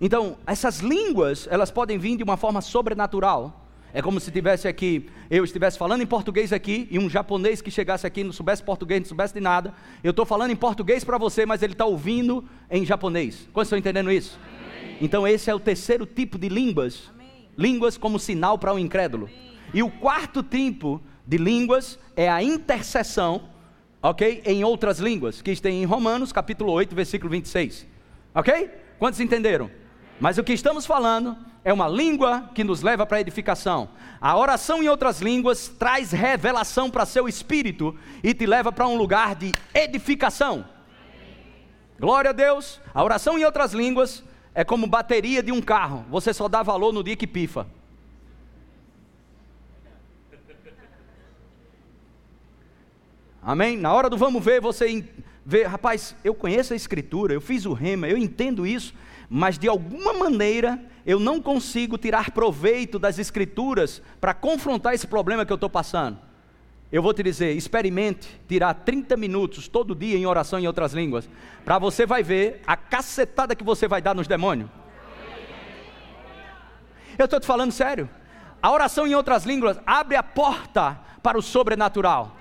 [0.00, 3.69] Então, essas línguas, elas podem vir de uma forma sobrenatural.
[3.92, 7.70] É como se tivesse aqui, eu estivesse falando em português aqui e um japonês que
[7.70, 9.74] chegasse aqui não soubesse português, não soubesse de nada.
[10.02, 13.48] Eu estou falando em português para você, mas ele está ouvindo em japonês.
[13.52, 14.38] Quantos estão entendendo isso?
[14.42, 14.96] Amém.
[15.00, 17.10] Então esse é o terceiro tipo de línguas.
[17.14, 17.48] Amém.
[17.58, 19.24] Línguas como sinal para o um incrédulo.
[19.24, 19.50] Amém.
[19.74, 23.48] E o quarto tipo de línguas é a intercessão,
[24.00, 24.42] ok?
[24.44, 27.86] Em outras línguas, que está em Romanos capítulo 8, versículo 26.
[28.34, 28.70] Ok?
[28.98, 29.70] Quantos entenderam?
[30.20, 33.88] Mas o que estamos falando é uma língua que nos leva para a edificação.
[34.20, 38.96] A oração em outras línguas traz revelação para seu espírito e te leva para um
[38.96, 40.64] lugar de edificação.
[41.98, 42.80] Glória a Deus.
[42.94, 44.22] A oração em outras línguas
[44.54, 46.04] é como bateria de um carro.
[46.10, 47.66] Você só dá valor no dia que pifa.
[53.42, 53.76] Amém?
[53.76, 55.02] Na hora do vamos ver, você
[55.46, 58.94] vê, rapaz, eu conheço a escritura, eu fiz o rema, eu entendo isso,
[59.32, 65.46] mas de alguma maneira eu não consigo tirar proveito das Escrituras para confrontar esse problema
[65.46, 66.18] que eu estou passando.
[66.90, 71.30] Eu vou te dizer, experimente tirar 30 minutos todo dia em oração em outras línguas,
[71.64, 74.68] para você vai ver a cacetada que você vai dar nos demônios.
[77.16, 78.10] Eu estou te falando sério.
[78.60, 82.36] A oração em outras línguas abre a porta para o sobrenatural.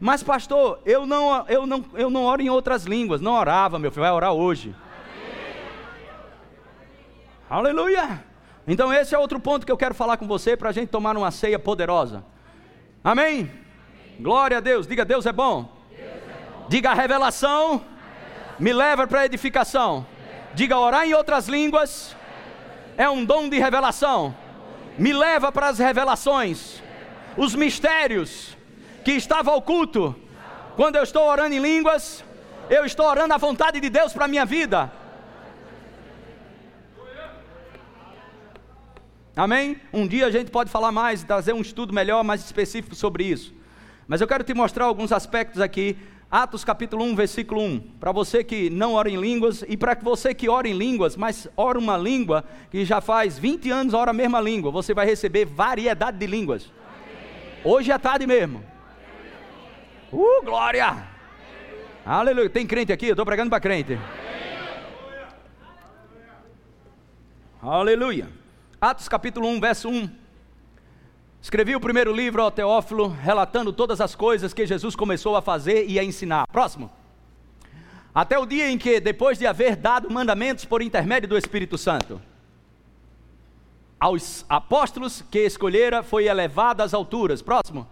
[0.00, 3.20] Mas pastor, eu não, eu não, eu não oro em outras línguas.
[3.20, 4.74] Não orava, meu filho, vai orar hoje.
[7.50, 8.22] Aleluia!
[8.66, 11.16] Então, esse é outro ponto que eu quero falar com você para a gente tomar
[11.16, 12.22] uma ceia poderosa.
[13.02, 13.26] Amém?
[13.26, 13.50] Amém?
[14.20, 14.86] Glória a Deus.
[14.86, 15.72] Diga: Deus é bom.
[15.88, 16.66] Deus é bom.
[16.68, 17.84] Diga: a revelação, a revelação.
[18.58, 20.06] me leva para a edificação.
[20.52, 22.14] Diga: orar em outras línguas
[22.98, 24.36] é um dom de revelação.
[24.98, 26.82] Me leva para as revelações,
[27.36, 28.54] os mistérios
[29.04, 30.14] que estavam oculto.
[30.76, 32.22] Quando eu estou orando em línguas,
[32.68, 34.92] eu estou orando a vontade de Deus para a minha vida.
[39.38, 39.76] Amém?
[39.92, 43.54] Um dia a gente pode falar mais, trazer um estudo melhor, mais específico sobre isso.
[44.08, 45.96] Mas eu quero te mostrar alguns aspectos aqui.
[46.28, 47.78] Atos capítulo 1, versículo 1.
[48.00, 51.46] Para você que não ora em línguas e para você que ora em línguas, mas
[51.56, 55.44] ora uma língua que já faz 20 anos ora a mesma língua, você vai receber
[55.44, 56.72] variedade de línguas.
[57.62, 58.60] Hoje é tarde mesmo.
[60.12, 60.96] Uh, glória!
[62.04, 62.50] Aleluia.
[62.50, 63.06] Tem crente aqui?
[63.06, 63.96] Eu estou pregando para crente.
[67.62, 68.37] Aleluia.
[68.80, 70.08] Atos capítulo 1, verso 1.
[71.42, 75.88] Escrevi o primeiro livro ao Teófilo, relatando todas as coisas que Jesus começou a fazer
[75.88, 76.46] e a ensinar.
[76.46, 76.88] Próximo.
[78.14, 82.22] Até o dia em que, depois de haver dado mandamentos por intermédio do Espírito Santo,
[83.98, 87.42] aos apóstolos que escolhera, foi elevado às alturas.
[87.42, 87.84] Próximo.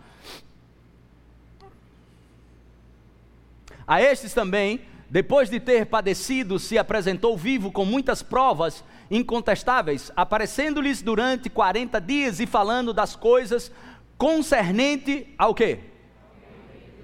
[3.84, 11.00] A estes também, depois de ter padecido, se apresentou vivo com muitas provas incontestáveis, aparecendo-lhes
[11.00, 13.70] durante 40 dias e falando das coisas
[14.18, 15.78] concernente ao quê?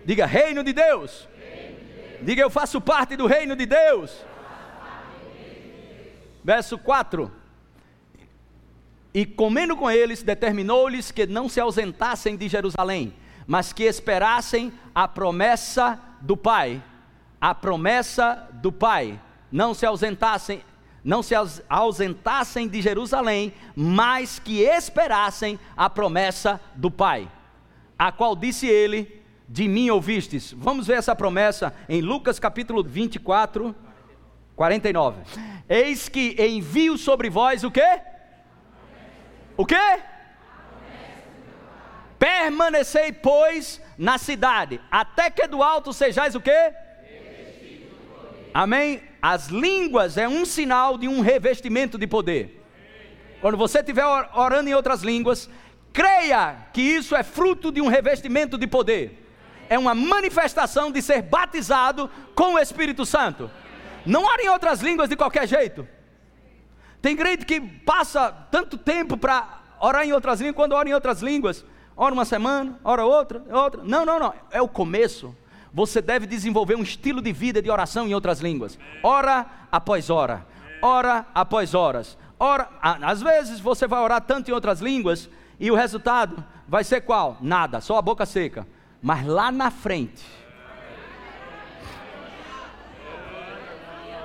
[0.04, 1.28] Diga, reino de Deus.
[2.22, 4.24] Diga, eu faço parte do reino de Deus.
[6.42, 7.30] Verso 4.
[9.14, 13.14] E comendo com eles, determinou-lhes que não se ausentassem de Jerusalém,
[13.46, 16.82] mas que esperassem a promessa do Pai.
[17.42, 19.20] A promessa do Pai.
[19.50, 20.62] Não se ausentassem
[21.04, 21.34] não se
[21.68, 27.28] ausentassem de Jerusalém, mas que esperassem a promessa do Pai,
[27.98, 30.52] a qual disse ele: De mim ouvistes.
[30.52, 33.74] Vamos ver essa promessa em Lucas capítulo 24,
[34.54, 35.22] 49.
[35.68, 38.00] Eis que envio sobre vós o quê?
[39.56, 40.00] O quê?
[42.18, 46.72] Permanecei, pois, na cidade, até que do alto sejais o quê?
[48.54, 49.02] Amém?
[49.20, 52.60] As línguas é um sinal de um revestimento de poder.
[53.40, 55.48] Quando você estiver orando em outras línguas,
[55.92, 59.18] creia que isso é fruto de um revestimento de poder.
[59.68, 63.50] É uma manifestação de ser batizado com o Espírito Santo.
[64.04, 65.86] Não ore em outras línguas de qualquer jeito.
[67.00, 71.20] Tem crente que passa tanto tempo para orar em outras línguas, quando ora em outras
[71.20, 71.64] línguas,
[71.96, 73.82] ora uma semana, ora outra, outra.
[73.82, 74.34] Não, não, não.
[74.50, 75.36] É o começo.
[75.72, 78.78] Você deve desenvolver um estilo de vida de oração em outras línguas.
[79.02, 80.46] Hora após hora,
[80.82, 82.18] hora após horas.
[82.38, 87.02] Ora, às vezes você vai orar tanto em outras línguas e o resultado vai ser
[87.02, 87.38] qual?
[87.40, 88.66] Nada, só a boca seca.
[89.00, 90.24] Mas lá na frente.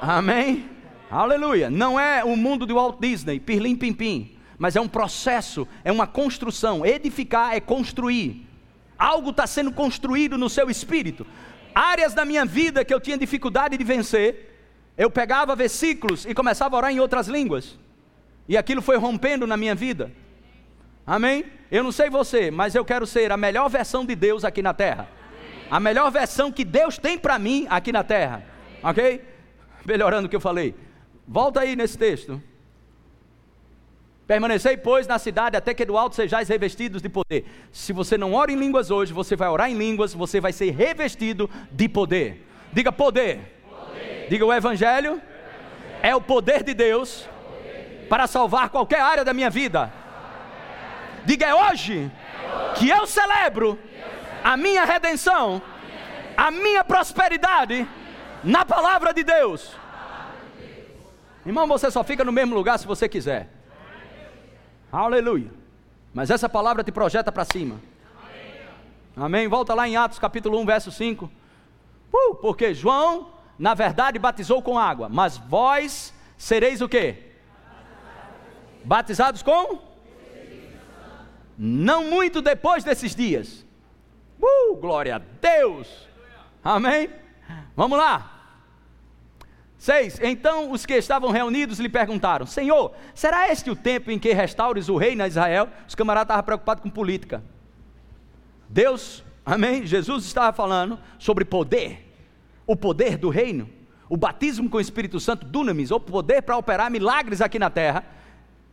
[0.02, 0.70] Amém?
[1.10, 1.70] Aleluia.
[1.70, 5.92] Não é o mundo do Walt Disney, pirlim pim pim, mas é um processo, é
[5.92, 6.86] uma construção.
[6.86, 8.47] Edificar é construir.
[8.98, 11.26] Algo está sendo construído no seu espírito.
[11.74, 14.56] Áreas da minha vida que eu tinha dificuldade de vencer,
[14.98, 17.78] eu pegava versículos e começava a orar em outras línguas.
[18.48, 20.12] E aquilo foi rompendo na minha vida.
[21.06, 21.46] Amém?
[21.70, 24.74] Eu não sei você, mas eu quero ser a melhor versão de Deus aqui na
[24.74, 25.08] terra.
[25.70, 28.44] A melhor versão que Deus tem para mim aqui na terra.
[28.82, 29.22] Ok?
[29.86, 30.74] Melhorando o que eu falei.
[31.28, 32.42] Volta aí nesse texto.
[34.28, 37.46] Permanecei, pois, na cidade até que do alto sejais revestidos de poder.
[37.72, 40.72] Se você não ora em línguas hoje, você vai orar em línguas, você vai ser
[40.72, 42.46] revestido de poder.
[42.74, 43.64] Diga poder.
[43.70, 44.28] poder.
[44.30, 45.22] Diga o evangelho,
[46.04, 47.26] é o poder de Deus
[48.10, 49.94] para salvar qualquer área da minha vida.
[51.24, 52.12] Diga é hoje
[52.76, 53.80] que eu celebro
[54.44, 55.62] a minha redenção,
[56.36, 57.88] a minha prosperidade
[58.44, 59.74] na palavra de Deus.
[61.46, 63.57] Irmão, você só fica no mesmo lugar se você quiser.
[64.92, 65.52] Aleluia.
[66.14, 67.80] Mas essa palavra te projeta para cima.
[69.16, 69.48] Amém.
[69.48, 71.30] Volta lá em Atos capítulo 1, verso 5.
[72.14, 77.24] Uh, porque João, na verdade, batizou com água, mas vós sereis o quê?
[78.84, 79.80] Batizados com?
[81.58, 83.66] Não muito depois desses dias.
[84.42, 86.08] Uh, glória a Deus.
[86.64, 87.10] Amém.
[87.76, 88.37] Vamos lá.
[89.88, 90.20] 6.
[90.22, 94.90] Então os que estavam reunidos lhe perguntaram: Senhor, será este o tempo em que restaures
[94.90, 95.70] o reino a Israel?
[95.88, 97.42] Os camaradas estavam preocupados com política.
[98.68, 99.86] Deus, amém?
[99.86, 102.06] Jesus estava falando sobre poder,
[102.66, 103.70] o poder do reino,
[104.10, 108.04] o batismo com o Espírito Santo, dunamis, o poder para operar milagres aqui na terra.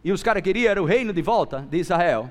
[0.03, 2.29] E os caras queriam era o reino de volta de Israel.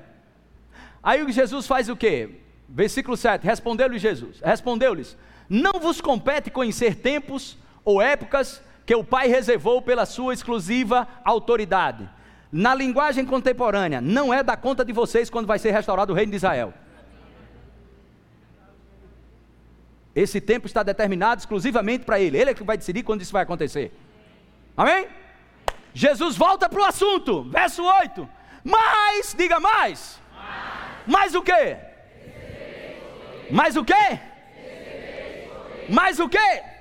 [1.02, 2.42] Aí Jesus faz o quê?
[2.68, 5.16] Versículo 7: Respondeu-lhes Jesus: Respondeu-lhes:
[5.48, 12.08] Não vos compete conhecer tempos ou épocas que o Pai reservou pela sua exclusiva autoridade.
[12.52, 16.30] Na linguagem contemporânea, não é da conta de vocês quando vai ser restaurado o reino
[16.30, 16.72] de Israel.
[20.14, 22.38] Esse tempo está determinado exclusivamente para Ele.
[22.38, 23.92] Ele é que vai decidir quando isso vai acontecer.
[24.76, 25.08] Amém?
[25.92, 28.28] Jesus volta para o assunto, verso 8.
[28.62, 30.20] Mas, diga mais.
[30.36, 31.76] Mais, mais o quê?
[33.50, 34.20] Mais o quê?
[35.88, 36.73] Mais o quê?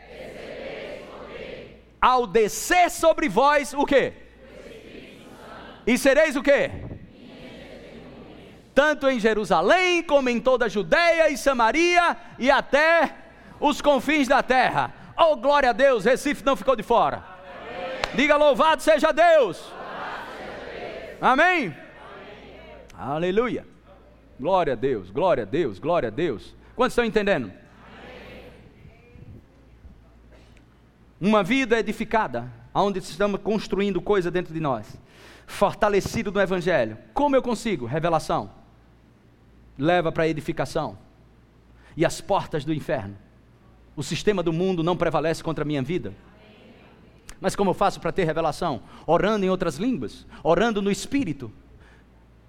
[2.03, 4.11] Ao descer sobre vós o quê?
[5.87, 6.69] E sereis o quê?
[8.75, 13.15] Tanto em Jerusalém como em toda a Judéia e Samaria e até
[13.57, 14.93] os confins da terra.
[15.17, 17.23] Oh, glória a Deus, Recife não ficou de fora.
[18.13, 19.71] Diga louvado seja Deus.
[21.21, 21.73] Amém?
[22.97, 23.65] Aleluia.
[24.37, 26.53] Glória a Deus, glória a Deus, glória a Deus.
[26.75, 27.62] Quantos estão entendendo?
[31.27, 34.99] Uma vida edificada, onde estamos construindo coisa dentro de nós,
[35.47, 36.97] fortalecido no Evangelho.
[37.13, 37.85] Como eu consigo?
[37.85, 38.51] Revelação.
[39.77, 40.97] Leva para a edificação.
[41.95, 43.15] E as portas do inferno.
[43.95, 46.13] O sistema do mundo não prevalece contra a minha vida.
[47.39, 48.81] Mas como eu faço para ter revelação?
[49.07, 51.49] Orando em outras línguas, orando no Espírito.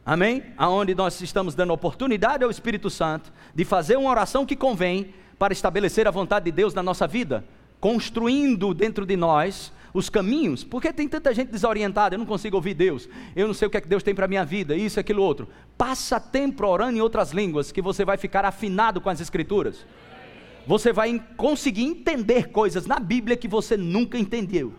[0.05, 0.43] Amém?
[0.57, 5.53] Aonde nós estamos dando oportunidade ao Espírito Santo de fazer uma oração que convém para
[5.53, 7.45] estabelecer a vontade de Deus na nossa vida
[7.85, 12.73] construindo dentro de nós os caminhos, porque tem tanta gente desorientada, eu não consigo ouvir
[12.73, 14.99] Deus, eu não sei o que é que Deus tem para a minha vida, isso,
[14.99, 15.47] aquilo, outro.
[15.77, 19.85] Passa tempo orando em outras línguas, que você vai ficar afinado com as Escrituras.
[20.67, 24.73] Você vai conseguir entender coisas na Bíblia que você nunca entendeu.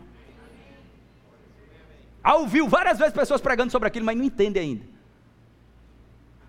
[2.23, 4.83] Ah, ouviu várias vezes pessoas pregando sobre aquilo, mas não entende ainda.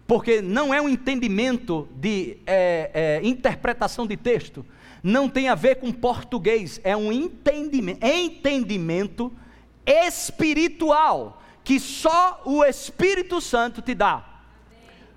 [0.06, 4.64] Porque não é um entendimento de é, é, interpretação de texto,
[5.07, 9.32] não tem a ver com português, é um entendimento, entendimento
[9.86, 14.42] espiritual que só o Espírito Santo te dá.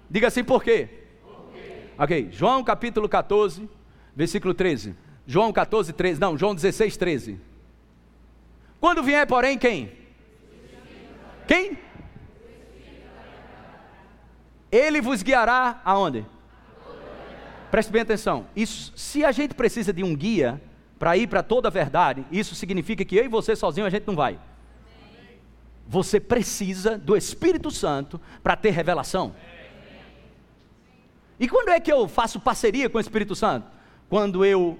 [0.08, 0.90] Diga assim por quê?
[1.98, 3.68] Ok, João capítulo 14,
[4.16, 4.96] versículo 13.
[5.26, 6.22] João 14, 13.
[6.22, 7.42] Não, João 16, 13.
[8.80, 9.92] Quando vier, porém, quem?
[11.48, 11.80] Quem?
[14.72, 16.24] Ele vos guiará aonde?
[17.72, 18.48] Preste bem atenção.
[18.56, 20.62] Isso, se a gente precisa de um guia
[20.98, 24.08] para ir para toda a verdade, isso significa que eu e você sozinho a gente
[24.08, 24.40] não vai.
[25.88, 29.36] Você precisa do Espírito Santo para ter revelação.
[31.40, 33.80] E quando é que eu faço parceria com o Espírito Santo?
[34.10, 34.78] quando eu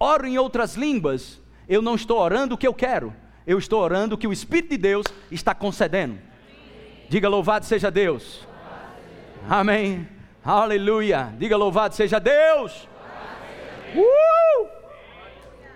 [0.00, 3.14] oro em outras línguas, eu não estou orando o que eu quero,
[3.46, 6.18] eu estou orando o que o Espírito de Deus está concedendo.
[7.08, 8.46] Diga louvado seja Deus.
[9.48, 10.08] Amém.
[10.44, 11.32] Aleluia.
[11.38, 12.88] Diga louvado seja Deus.
[13.94, 14.68] Uh!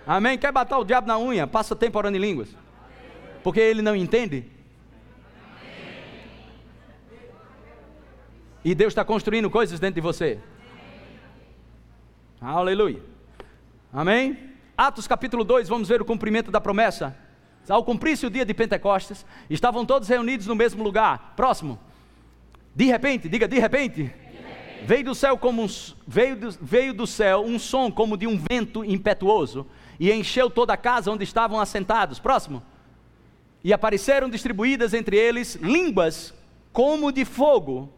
[0.05, 0.37] Amém.
[0.37, 1.47] Quer bater o diabo na unha?
[1.47, 2.49] Passa tempo orando em línguas.
[3.43, 4.45] Porque ele não entende.
[8.63, 10.39] E Deus está construindo coisas dentro de você.
[12.41, 13.01] Aleluia.
[13.93, 14.51] Amém?
[14.77, 17.15] Atos capítulo 2, vamos ver o cumprimento da promessa.
[17.69, 21.33] Ao cumprir-se o dia de Pentecostes, estavam todos reunidos no mesmo lugar.
[21.35, 21.79] Próximo.
[22.75, 24.13] De repente, diga de repente.
[24.87, 25.67] Veio do céu como um,
[26.07, 29.67] veio, do, veio do céu um som como de um vento impetuoso
[29.99, 32.19] e encheu toda a casa onde estavam assentados.
[32.19, 32.63] Próximo.
[33.61, 36.33] E apareceram distribuídas entre eles línguas
[36.71, 37.91] como de fogo,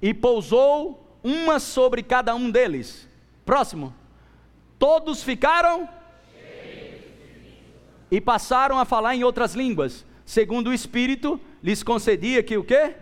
[0.00, 3.06] e pousou uma sobre cada um deles.
[3.44, 3.94] Próximo.
[4.78, 5.86] Todos ficaram
[8.10, 12.94] e passaram a falar em outras línguas, segundo o Espírito lhes concedia que o quê?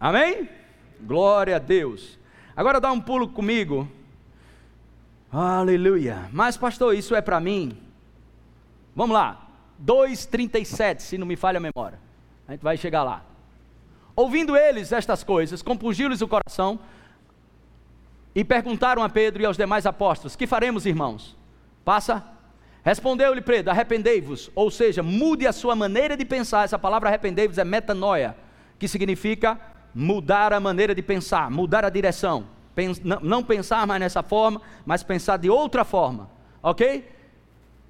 [0.00, 0.56] Amém?
[1.00, 2.18] Glória a Deus.
[2.56, 3.88] Agora dá um pulo comigo.
[5.30, 6.28] Aleluia.
[6.32, 7.76] Mas pastor, isso é para mim?
[8.94, 9.46] Vamos lá.
[9.78, 12.00] 2:37, se não me falha a memória.
[12.46, 13.22] A gente vai chegar lá.
[14.16, 16.80] Ouvindo eles estas coisas, compungiu-lhes o coração
[18.34, 21.36] e perguntaram a Pedro e aos demais apóstolos: Que faremos, irmãos?
[21.84, 22.24] Passa.
[22.82, 26.64] Respondeu-lhe Pedro: Arrependei-vos, ou seja, mude a sua maneira de pensar.
[26.64, 28.36] Essa palavra arrependei-vos é metanoia,
[28.78, 29.60] que significa
[29.98, 32.46] mudar a maneira de pensar, mudar a direção.
[32.72, 36.30] Pens não pensar mais nessa forma, mas pensar de outra forma,
[36.62, 37.04] ok?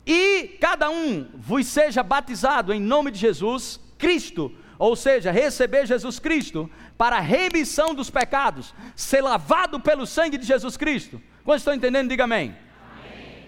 [0.06, 6.18] E cada um vos seja batizado em nome de Jesus Cristo, ou seja, receber Jesus
[6.18, 11.20] Cristo para a remissão dos pecados, ser lavado pelo sangue de Jesus Cristo.
[11.44, 12.56] Quando estão entendendo, diga amém.
[13.02, 13.44] amém.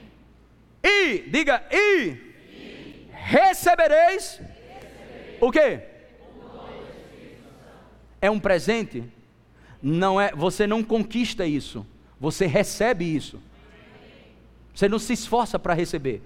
[0.84, 3.08] E, diga, e, e.
[3.10, 5.89] recebereis, recebereis o quê?
[8.20, 9.04] É um presente,
[9.82, 11.86] não é, você não conquista isso,
[12.18, 13.40] você recebe isso.
[14.74, 16.22] Você não se esforça para receber.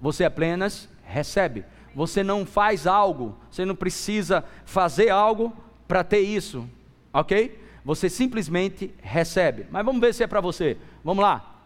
[0.00, 1.64] Você apenas recebe.
[1.94, 5.52] Você não faz algo, você não precisa fazer algo
[5.88, 6.68] para ter isso,
[7.12, 7.60] ok?
[7.84, 9.66] Você simplesmente recebe.
[9.70, 10.76] Mas vamos ver se é para você.
[11.02, 11.56] Vamos lá.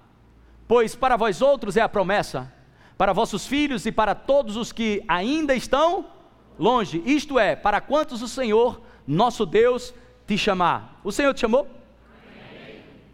[0.67, 2.51] Pois para vós outros é a promessa,
[2.97, 6.07] para vossos filhos e para todos os que ainda estão
[6.59, 9.95] longe, isto é, para quantos o Senhor, nosso Deus,
[10.27, 11.01] te chamar.
[11.05, 11.69] O Senhor te chamou?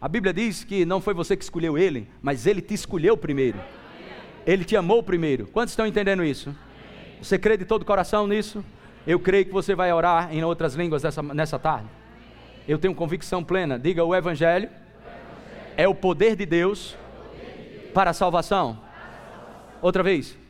[0.01, 3.59] A Bíblia diz que não foi você que escolheu ele, mas ele te escolheu primeiro.
[4.45, 5.45] Ele te amou primeiro.
[5.47, 6.55] Quantos estão entendendo isso?
[7.21, 8.65] Você crê de todo o coração nisso?
[9.05, 11.87] Eu creio que você vai orar em outras línguas nessa, nessa tarde.
[12.67, 13.77] Eu tenho convicção plena.
[13.77, 14.69] Diga: o Evangelho
[15.77, 16.97] é o poder de Deus
[17.93, 18.79] para a salvação.
[19.81, 20.40] Outra vez.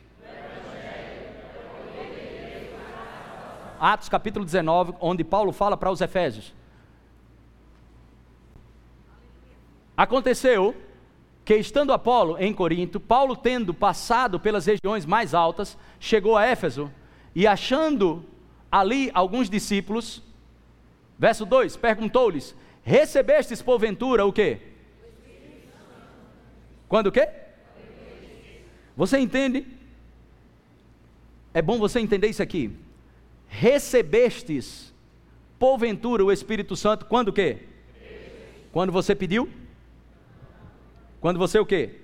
[3.82, 6.53] Atos capítulo 19, onde Paulo fala para os Efésios.
[9.97, 10.75] Aconteceu
[11.43, 16.91] que, estando Apolo em Corinto, Paulo, tendo passado pelas regiões mais altas, chegou a Éfeso
[17.34, 18.23] e, achando
[18.71, 20.21] ali alguns discípulos,
[21.17, 24.59] verso 2: perguntou-lhes: Recebestes porventura o quê?
[26.88, 27.27] Quando o quê?
[28.95, 29.65] Você entende?
[31.51, 32.77] É bom você entender isso aqui
[33.51, 34.93] recebestes,
[35.59, 37.57] porventura, o Espírito Santo, quando o quê?
[38.71, 39.49] Quando você pediu?
[41.19, 41.97] Quando você o quê?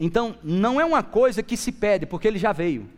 [0.00, 2.88] Então, não é uma coisa que se pede, porque ele já veio.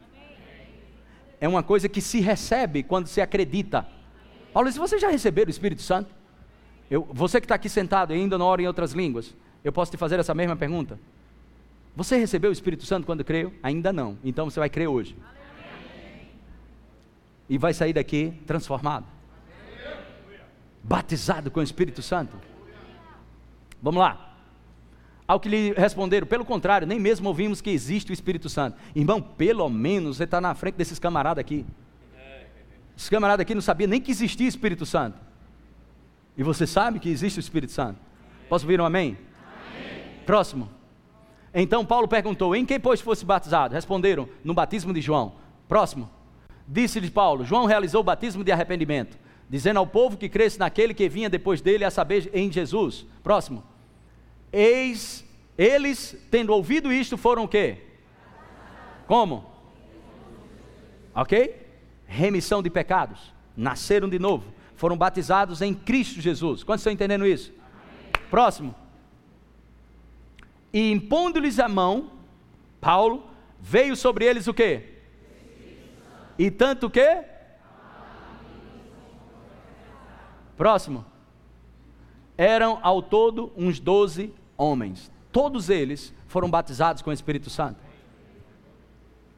[1.41, 3.87] É uma coisa que se recebe quando se acredita.
[4.53, 6.15] Paulo diz: Você já recebeu o Espírito Santo?
[6.89, 9.91] Eu, você que está aqui sentado e ainda não ora em outras línguas, eu posso
[9.91, 10.99] te fazer essa mesma pergunta?
[11.97, 13.53] Você recebeu o Espírito Santo quando creu?
[13.63, 14.17] Ainda não.
[14.25, 15.15] Então você vai crer hoje
[17.49, 19.07] e vai sair daqui transformado,
[20.83, 22.37] batizado com o Espírito Santo.
[23.83, 24.35] Vamos lá.
[25.27, 28.77] Ao que lhe responderam, pelo contrário, nem mesmo ouvimos que existe o Espírito Santo.
[28.95, 31.65] Irmão, pelo menos você está na frente desses camaradas aqui.
[32.97, 35.19] Esses camaradas aqui não sabiam nem que existia Espírito Santo.
[36.37, 37.99] E você sabe que existe o Espírito Santo.
[38.49, 39.17] Posso ouvir um amém?
[39.17, 40.25] amém?
[40.27, 40.69] Próximo.
[41.55, 43.75] Então Paulo perguntou: Em quem, pois, fosse batizado?
[43.75, 45.35] Responderam: No batismo de João.
[45.69, 46.11] Próximo.
[46.67, 51.09] Disse-lhe Paulo: João realizou o batismo de arrependimento, dizendo ao povo que cresce naquele que
[51.09, 53.07] vinha depois dele, a saber, em Jesus.
[53.23, 53.63] Próximo.
[54.53, 55.25] Eis,
[55.59, 57.79] eles, tendo ouvido isto, foram o quê?
[59.07, 59.45] Como?
[61.15, 61.55] Ok?
[62.07, 63.33] Remissão de pecados.
[63.57, 64.53] Nasceram de novo.
[64.77, 66.65] Foram batizados em Cristo Jesus.
[66.65, 67.53] Quantos estão entendendo isso?
[68.31, 68.75] Próximo.
[70.73, 72.11] E impondo-lhes a mão,
[72.81, 73.29] Paulo,
[73.61, 74.94] veio sobre eles o quê?
[76.39, 77.23] E tanto que?
[80.57, 81.05] Próximo.
[82.37, 85.11] Eram ao todo uns doze homens.
[85.31, 87.79] Todos eles foram batizados com o Espírito Santo.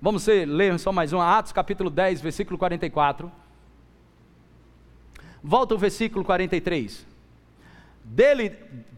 [0.01, 3.30] Vamos ler só mais um, Atos capítulo 10, versículo 44.
[5.42, 7.07] Volta o versículo 43.
[8.05, 8.51] Dele,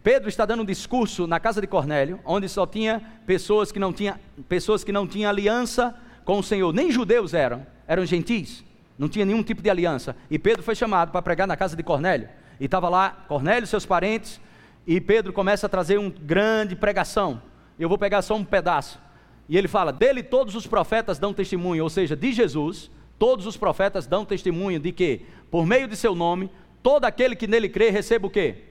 [0.03, 3.91] Pedro está dando um discurso na casa de Cornélio, onde só tinha pessoas que não
[3.91, 8.63] tinham pessoas que não tinham aliança com o Senhor, nem judeus eram, eram gentis,
[8.99, 10.15] não tinha nenhum tipo de aliança.
[10.29, 12.29] E Pedro foi chamado para pregar na casa de Cornélio.
[12.59, 14.39] E estava lá Cornélio e seus parentes,
[14.85, 17.41] e Pedro começa a trazer uma grande pregação.
[17.79, 18.99] Eu vou pegar só um pedaço.
[19.47, 23.57] E ele fala: dele todos os profetas dão testemunho, ou seja, de Jesus, todos os
[23.57, 26.51] profetas dão testemunho de que, por meio de seu nome,
[26.83, 28.65] todo aquele que nele crê receba o quê?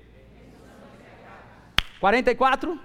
[1.98, 2.78] 44.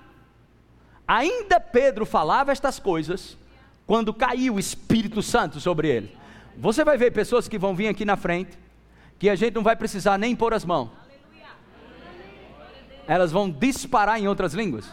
[1.07, 3.37] Ainda Pedro falava estas coisas
[3.85, 6.22] quando caiu o Espírito Santo sobre ele.
[6.57, 8.57] Você vai ver pessoas que vão vir aqui na frente,
[9.19, 10.89] que a gente não vai precisar nem pôr as mãos.
[13.07, 14.89] Elas vão disparar em outras línguas.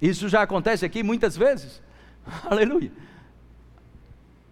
[0.00, 1.80] Isso já acontece aqui muitas vezes.
[2.44, 2.92] Aleluia.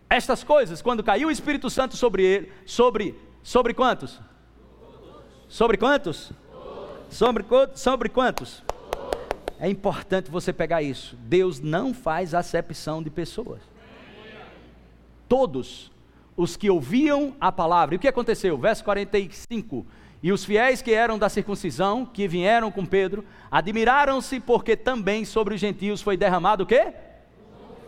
[0.08, 4.20] Estas coisas, quando caiu o Espírito Santo sobre ele, sobre sobre quantos?
[5.48, 6.32] Sobre quantos?
[7.08, 7.44] Sobre,
[7.74, 8.62] sobre quantos?
[9.61, 11.14] É importante você pegar isso.
[11.16, 13.61] Deus não faz acepção de pessoas.
[15.28, 15.92] Todos
[16.34, 17.94] os que ouviam a palavra.
[17.94, 18.56] E o que aconteceu?
[18.56, 19.86] Verso 45.
[20.22, 25.54] E os fiéis que eram da circuncisão, que vieram com Pedro, admiraram-se porque também sobre
[25.54, 26.94] os gentios foi derramado o quê?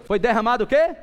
[0.04, 0.94] Foi derramado o quê?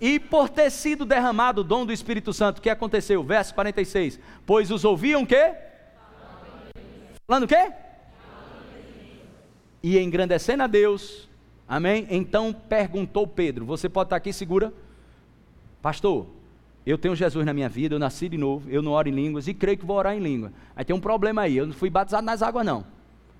[0.00, 3.22] E por ter sido derramado o dom do Espírito Santo, o que aconteceu?
[3.22, 4.18] Verso 46.
[4.46, 5.54] Pois os ouviam o quê?
[7.26, 7.72] Falando o quê?
[9.82, 11.28] E engrandecendo a Deus,
[11.68, 12.06] amém?
[12.10, 14.72] Então perguntou Pedro: Você pode estar aqui segura?
[15.80, 16.26] Pastor,
[16.84, 19.46] eu tenho Jesus na minha vida, eu nasci de novo, eu não oro em línguas
[19.46, 20.52] e creio que vou orar em língua.
[20.74, 22.84] Aí tem um problema aí, eu não fui batizado nas águas, não.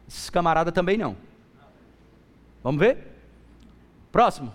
[0.06, 1.16] Esses camaradas também não.
[2.62, 2.98] Vamos ver?
[4.12, 4.54] Próximo.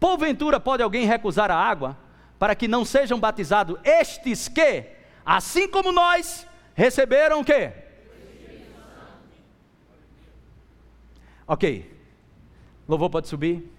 [0.00, 1.96] Porventura pode alguém recusar a água
[2.38, 4.84] para que não sejam batizados estes que,
[5.26, 7.72] assim como nós, receberam o quê?
[11.48, 11.90] Ok.
[12.86, 13.72] Louvor pode subir.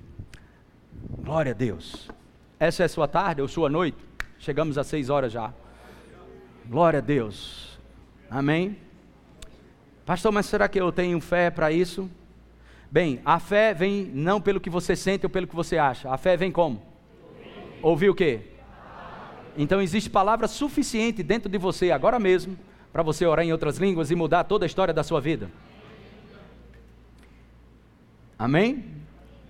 [1.19, 2.09] Glória a Deus.
[2.59, 3.99] Essa é sua tarde ou sua noite?
[4.39, 5.53] Chegamos às seis horas já.
[6.65, 7.77] Glória a Deus.
[8.27, 8.75] Amém.
[10.03, 12.09] Pastor, mas será que eu tenho fé para isso?
[12.89, 16.11] Bem, a fé vem não pelo que você sente ou pelo que você acha.
[16.11, 16.81] A fé vem como?
[17.83, 18.41] Ouvir o quê?
[19.55, 22.57] Então existe palavra suficiente dentro de você agora mesmo
[22.91, 25.51] para você orar em outras línguas e mudar toda a história da sua vida.
[28.39, 28.85] Amém?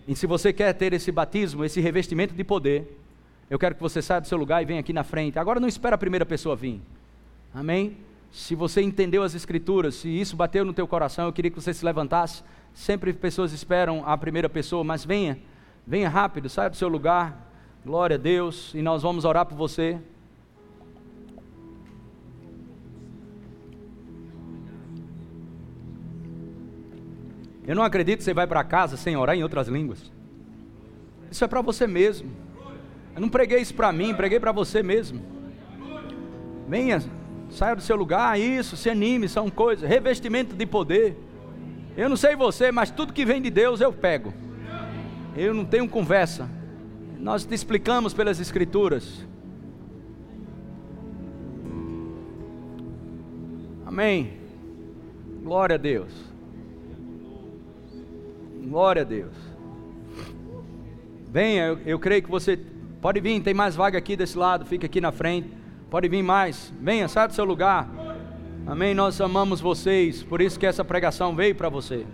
[0.07, 2.99] E se você quer ter esse batismo, esse revestimento de poder,
[3.47, 5.37] eu quero que você saia do seu lugar e venha aqui na frente.
[5.37, 6.81] Agora não espera a primeira pessoa vir.
[7.53, 7.97] Amém?
[8.31, 11.71] Se você entendeu as escrituras, se isso bateu no teu coração, eu queria que você
[11.71, 12.43] se levantasse.
[12.73, 15.37] Sempre pessoas esperam a primeira pessoa, mas venha,
[15.85, 17.47] venha rápido, saia do seu lugar.
[17.85, 19.99] Glória a Deus, e nós vamos orar por você.
[27.69, 30.11] Eu não acredito que você vai para casa sem orar em outras línguas.
[31.29, 32.31] Isso é para você mesmo.
[33.13, 35.21] Eu não preguei isso para mim, preguei para você mesmo.
[36.67, 36.99] Venha,
[37.51, 41.15] saia do seu lugar, isso, se anime, são coisas, revestimento de poder.
[41.95, 44.33] Eu não sei você, mas tudo que vem de Deus eu pego.
[45.37, 46.49] Eu não tenho conversa.
[47.19, 49.27] Nós te explicamos pelas Escrituras.
[53.85, 54.39] Amém.
[55.43, 56.28] Glória a Deus.
[58.61, 59.33] Glória a Deus.
[61.31, 62.57] Venha, eu, eu creio que você
[63.01, 65.49] Pode vir, tem mais vaga aqui desse lado, fica aqui na frente.
[65.89, 66.73] Pode vir mais.
[66.81, 67.89] Venha, saia do seu lugar.
[68.67, 68.93] Amém.
[68.93, 72.05] Nós amamos vocês, por isso que essa pregação veio para você.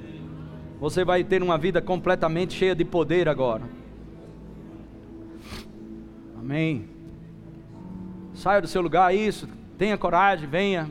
[0.80, 3.64] Você vai ter uma vida completamente cheia de poder agora.
[6.38, 6.88] Amém.
[8.36, 9.50] Saia do seu lugar, isso.
[9.80, 10.88] Tenha coragem, venha.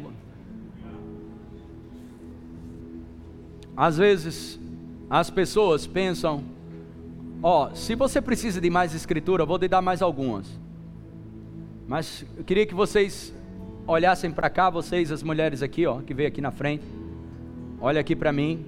[3.77, 4.59] Às vezes,
[5.09, 6.43] as pessoas pensam
[7.47, 10.47] Ó, se você precisa de mais escritura, eu vou te dar mais algumas.
[11.87, 13.35] Mas eu queria que vocês
[13.87, 16.87] olhassem para cá, vocês, as mulheres aqui, ó, que veio aqui na frente.
[17.79, 18.65] Olha aqui para mim.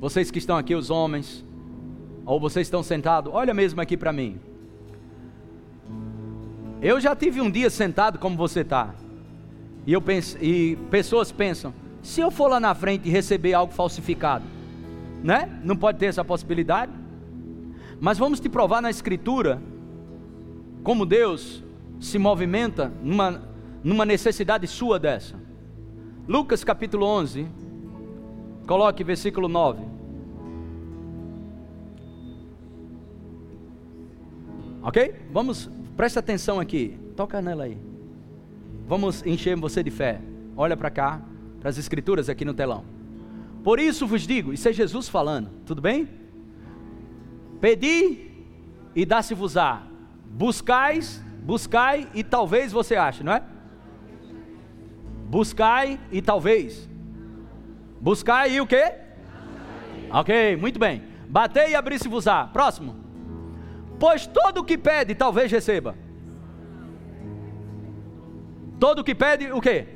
[0.00, 1.44] Vocês que estão aqui, os homens,
[2.24, 4.40] ou vocês estão sentados, olha mesmo aqui para mim.
[6.80, 8.94] Eu já tive um dia sentado como você está.
[9.86, 13.74] E, eu penso, e pessoas pensam: se eu for lá na frente e receber algo
[13.74, 14.46] falsificado,
[15.24, 15.58] né?
[15.64, 16.92] Não pode ter essa possibilidade.
[17.98, 19.60] Mas vamos te provar na Escritura
[20.82, 21.64] como Deus
[21.98, 23.42] se movimenta numa,
[23.82, 25.34] numa necessidade sua dessa.
[26.28, 27.48] Lucas capítulo 11,
[28.66, 29.82] coloque versículo 9.
[34.82, 35.14] Ok?
[35.32, 36.98] Vamos, preste atenção aqui.
[37.16, 37.78] Toca nela aí.
[38.86, 40.20] Vamos encher você de fé.
[40.54, 41.22] Olha para cá,
[41.60, 42.84] para as escrituras aqui no telão.
[43.64, 46.06] Por isso vos digo, isso é Jesus falando, tudo bem?
[47.62, 48.30] Pedi
[48.94, 49.82] e dá-se-vos-á.
[50.26, 53.42] Buscais, buscai e talvez você ache, não é?
[55.30, 56.86] Buscai e talvez.
[58.02, 58.92] Buscai e o quê?
[60.10, 61.02] Ok, muito bem.
[61.26, 62.46] Batei e abri-se-vos-á.
[62.48, 62.94] Próximo.
[63.98, 65.96] Pois todo o que pede, talvez receba.
[68.78, 69.93] Todo o que pede, o quê?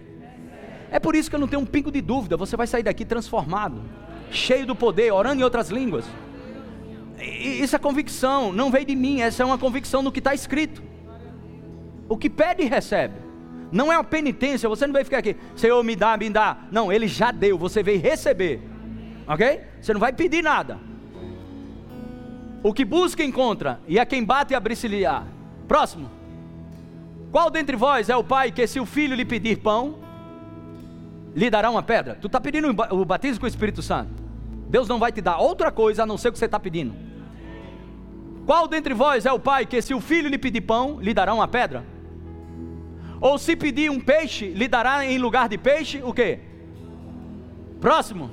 [0.90, 2.36] É por isso que eu não tenho um pingo de dúvida.
[2.36, 3.82] Você vai sair daqui transformado,
[4.30, 6.04] cheio do poder, orando em outras línguas.
[7.20, 10.82] Isso é convicção, não veio de mim, essa é uma convicção no que está escrito.
[12.08, 13.14] O que pede, recebe.
[13.70, 16.56] Não é uma penitência, você não vai ficar aqui, Senhor, me dá, me dá.
[16.70, 18.62] Não, Ele já deu, você veio receber.
[19.26, 19.60] Ok?
[19.80, 20.78] Você não vai pedir nada.
[22.62, 25.24] O que busca, encontra, e a quem bate, abrir-se-lhe-á.
[25.66, 26.10] Próximo.
[27.30, 29.98] Qual dentre vós é o pai que, se o filho lhe pedir pão,
[31.38, 32.16] lhe dará uma pedra?
[32.20, 34.10] Tu está pedindo o batismo com o Espírito Santo.
[34.68, 36.94] Deus não vai te dar outra coisa a não ser o que você está pedindo.
[38.44, 41.32] Qual dentre vós é o pai que, se o filho lhe pedir pão, lhe dará
[41.32, 41.84] uma pedra?
[43.20, 46.40] Ou se pedir um peixe, lhe dará em lugar de peixe o quê?
[47.80, 48.30] Próximo.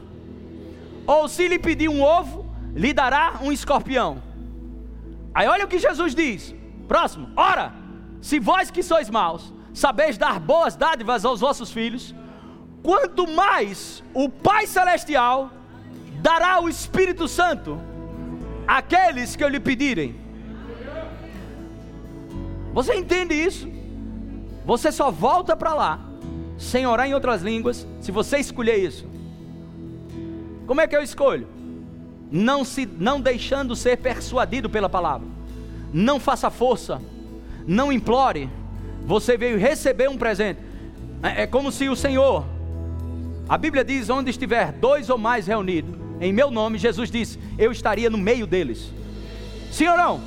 [1.05, 4.21] Ou se lhe pedir um ovo, lhe dará um escorpião.
[5.33, 6.55] Aí olha o que Jesus diz.
[6.87, 7.29] Próximo.
[7.35, 7.73] Ora,
[8.21, 12.15] se vós que sois maus, sabeis dar boas dádivas aos vossos filhos,
[12.85, 15.49] quanto mais o Pai Celestial
[16.21, 17.81] dará o Espírito Santo
[18.67, 20.15] aqueles que lhe pedirem.
[22.73, 23.67] Você entende isso?
[24.65, 25.99] Você só volta para lá,
[26.59, 29.09] sem orar em outras línguas, se você escolher isso.
[30.67, 31.47] Como é que eu escolho?
[32.31, 35.27] Não se, não deixando ser persuadido pela palavra.
[35.91, 37.01] Não faça força.
[37.65, 38.47] Não implore.
[39.05, 40.59] Você veio receber um presente.
[41.23, 42.45] É, é como se o Senhor,
[43.47, 47.71] a Bíblia diz: onde estiver dois ou mais reunidos, em meu nome, Jesus disse: Eu
[47.71, 48.91] estaria no meio deles.
[49.79, 50.21] Não?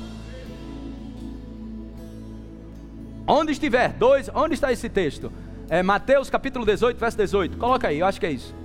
[3.27, 5.31] Onde estiver dois, onde está esse texto?
[5.69, 7.57] É Mateus capítulo 18, verso 18.
[7.57, 8.55] Coloca aí, eu acho que é isso.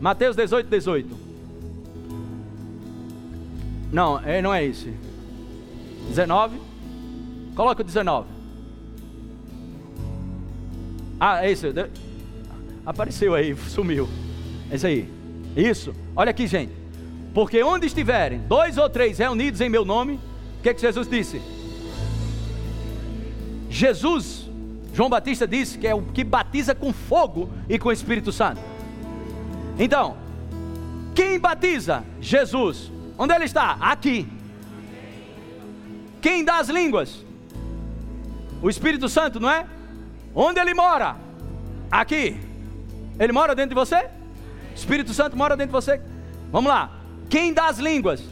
[0.00, 1.16] Mateus 18, 18.
[3.92, 4.92] Não, é, não é esse.
[6.08, 6.60] 19.
[7.54, 8.28] Coloca o 19.
[11.20, 11.72] Ah, é esse.
[12.88, 14.08] Apareceu aí, sumiu.
[14.70, 15.06] É isso aí.
[15.54, 15.94] Isso.
[16.16, 16.72] Olha aqui, gente.
[17.34, 20.14] Porque onde estiverem dois ou três reunidos em meu nome,
[20.58, 21.38] o que, é que Jesus disse?
[23.68, 24.48] Jesus,
[24.94, 28.62] João Batista disse que é o que batiza com fogo e com o Espírito Santo.
[29.78, 30.16] Então,
[31.14, 32.02] quem batiza?
[32.22, 32.90] Jesus.
[33.18, 33.72] Onde ele está?
[33.82, 34.26] Aqui.
[36.22, 37.22] Quem dá as línguas?
[38.62, 39.66] O Espírito Santo, não é?
[40.34, 41.16] Onde ele mora?
[41.90, 42.47] Aqui.
[43.18, 44.08] Ele mora dentro de você?
[44.74, 46.00] Espírito Santo mora dentro de você.
[46.52, 46.92] Vamos lá.
[47.28, 48.22] Quem dá as línguas?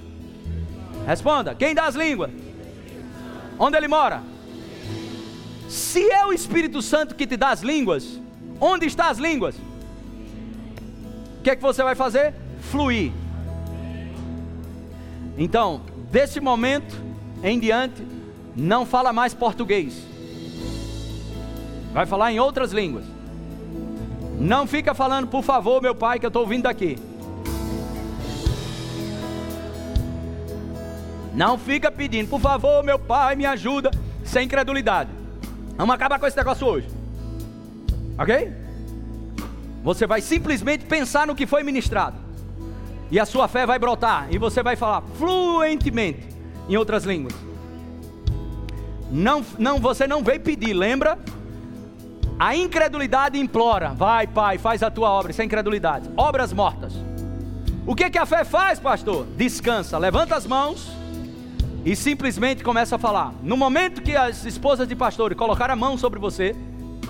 [1.06, 1.54] Responda.
[1.54, 2.30] Quem dá as línguas?
[3.58, 4.22] Onde ele mora?
[5.68, 8.20] Se é o Espírito Santo que te dá as línguas,
[8.60, 9.56] onde estão as línguas?
[9.56, 12.34] O que é que você vai fazer?
[12.60, 13.12] Fluir.
[15.36, 16.96] Então, desse momento
[17.42, 18.06] em diante,
[18.54, 19.94] não fala mais português.
[21.92, 23.15] Vai falar em outras línguas.
[24.38, 26.98] Não fica falando, por favor, meu pai, que eu estou ouvindo daqui.
[31.34, 33.90] Não fica pedindo, por favor, meu pai, me ajuda,
[34.24, 35.10] sem incredulidade.
[35.76, 36.88] Vamos acabar com esse negócio hoje.
[38.18, 38.52] Ok?
[39.82, 42.16] Você vai simplesmente pensar no que foi ministrado.
[43.10, 44.28] E a sua fé vai brotar.
[44.30, 46.26] E você vai falar fluentemente
[46.68, 47.34] em outras línguas.
[49.10, 51.18] Não, não, você não veio pedir, lembra?
[52.38, 55.30] A incredulidade implora: vai, pai, faz a tua obra.
[55.30, 56.10] Isso é incredulidade.
[56.16, 56.92] Obras mortas.
[57.86, 59.26] O que, que a fé faz, pastor?
[59.36, 60.90] Descansa, levanta as mãos
[61.84, 63.32] e simplesmente começa a falar.
[63.42, 66.54] No momento que as esposas de pastores colocar a mão sobre você,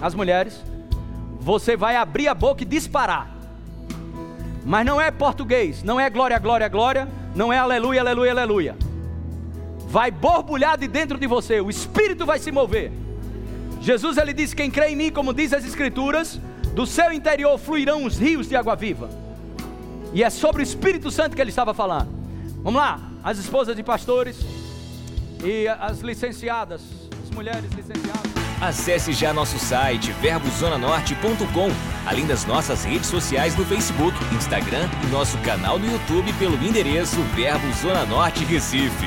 [0.03, 0.63] as mulheres,
[1.41, 3.31] você vai abrir a boca e disparar.
[4.67, 8.77] Mas não é português, não é glória, glória, glória, não é aleluia, aleluia, aleluia.
[9.89, 12.93] Vai borbulhar de dentro de você, o espírito vai se mover
[13.81, 16.41] Jesus ele disse: Quem crê em mim, como diz as Escrituras,
[16.75, 19.09] do seu interior fluirão os rios de água viva.
[20.13, 22.09] E é sobre o Espírito Santo que ele estava falando.
[22.63, 24.37] Vamos lá, as esposas de pastores
[25.45, 26.81] e as licenciadas,
[27.23, 28.37] as mulheres licenciadas.
[28.61, 31.71] Acesse já nosso site verbozonanorte.com,
[32.07, 37.21] além das nossas redes sociais no Facebook, Instagram e nosso canal no YouTube pelo endereço
[37.35, 39.07] Verbo Zona Norte Recife.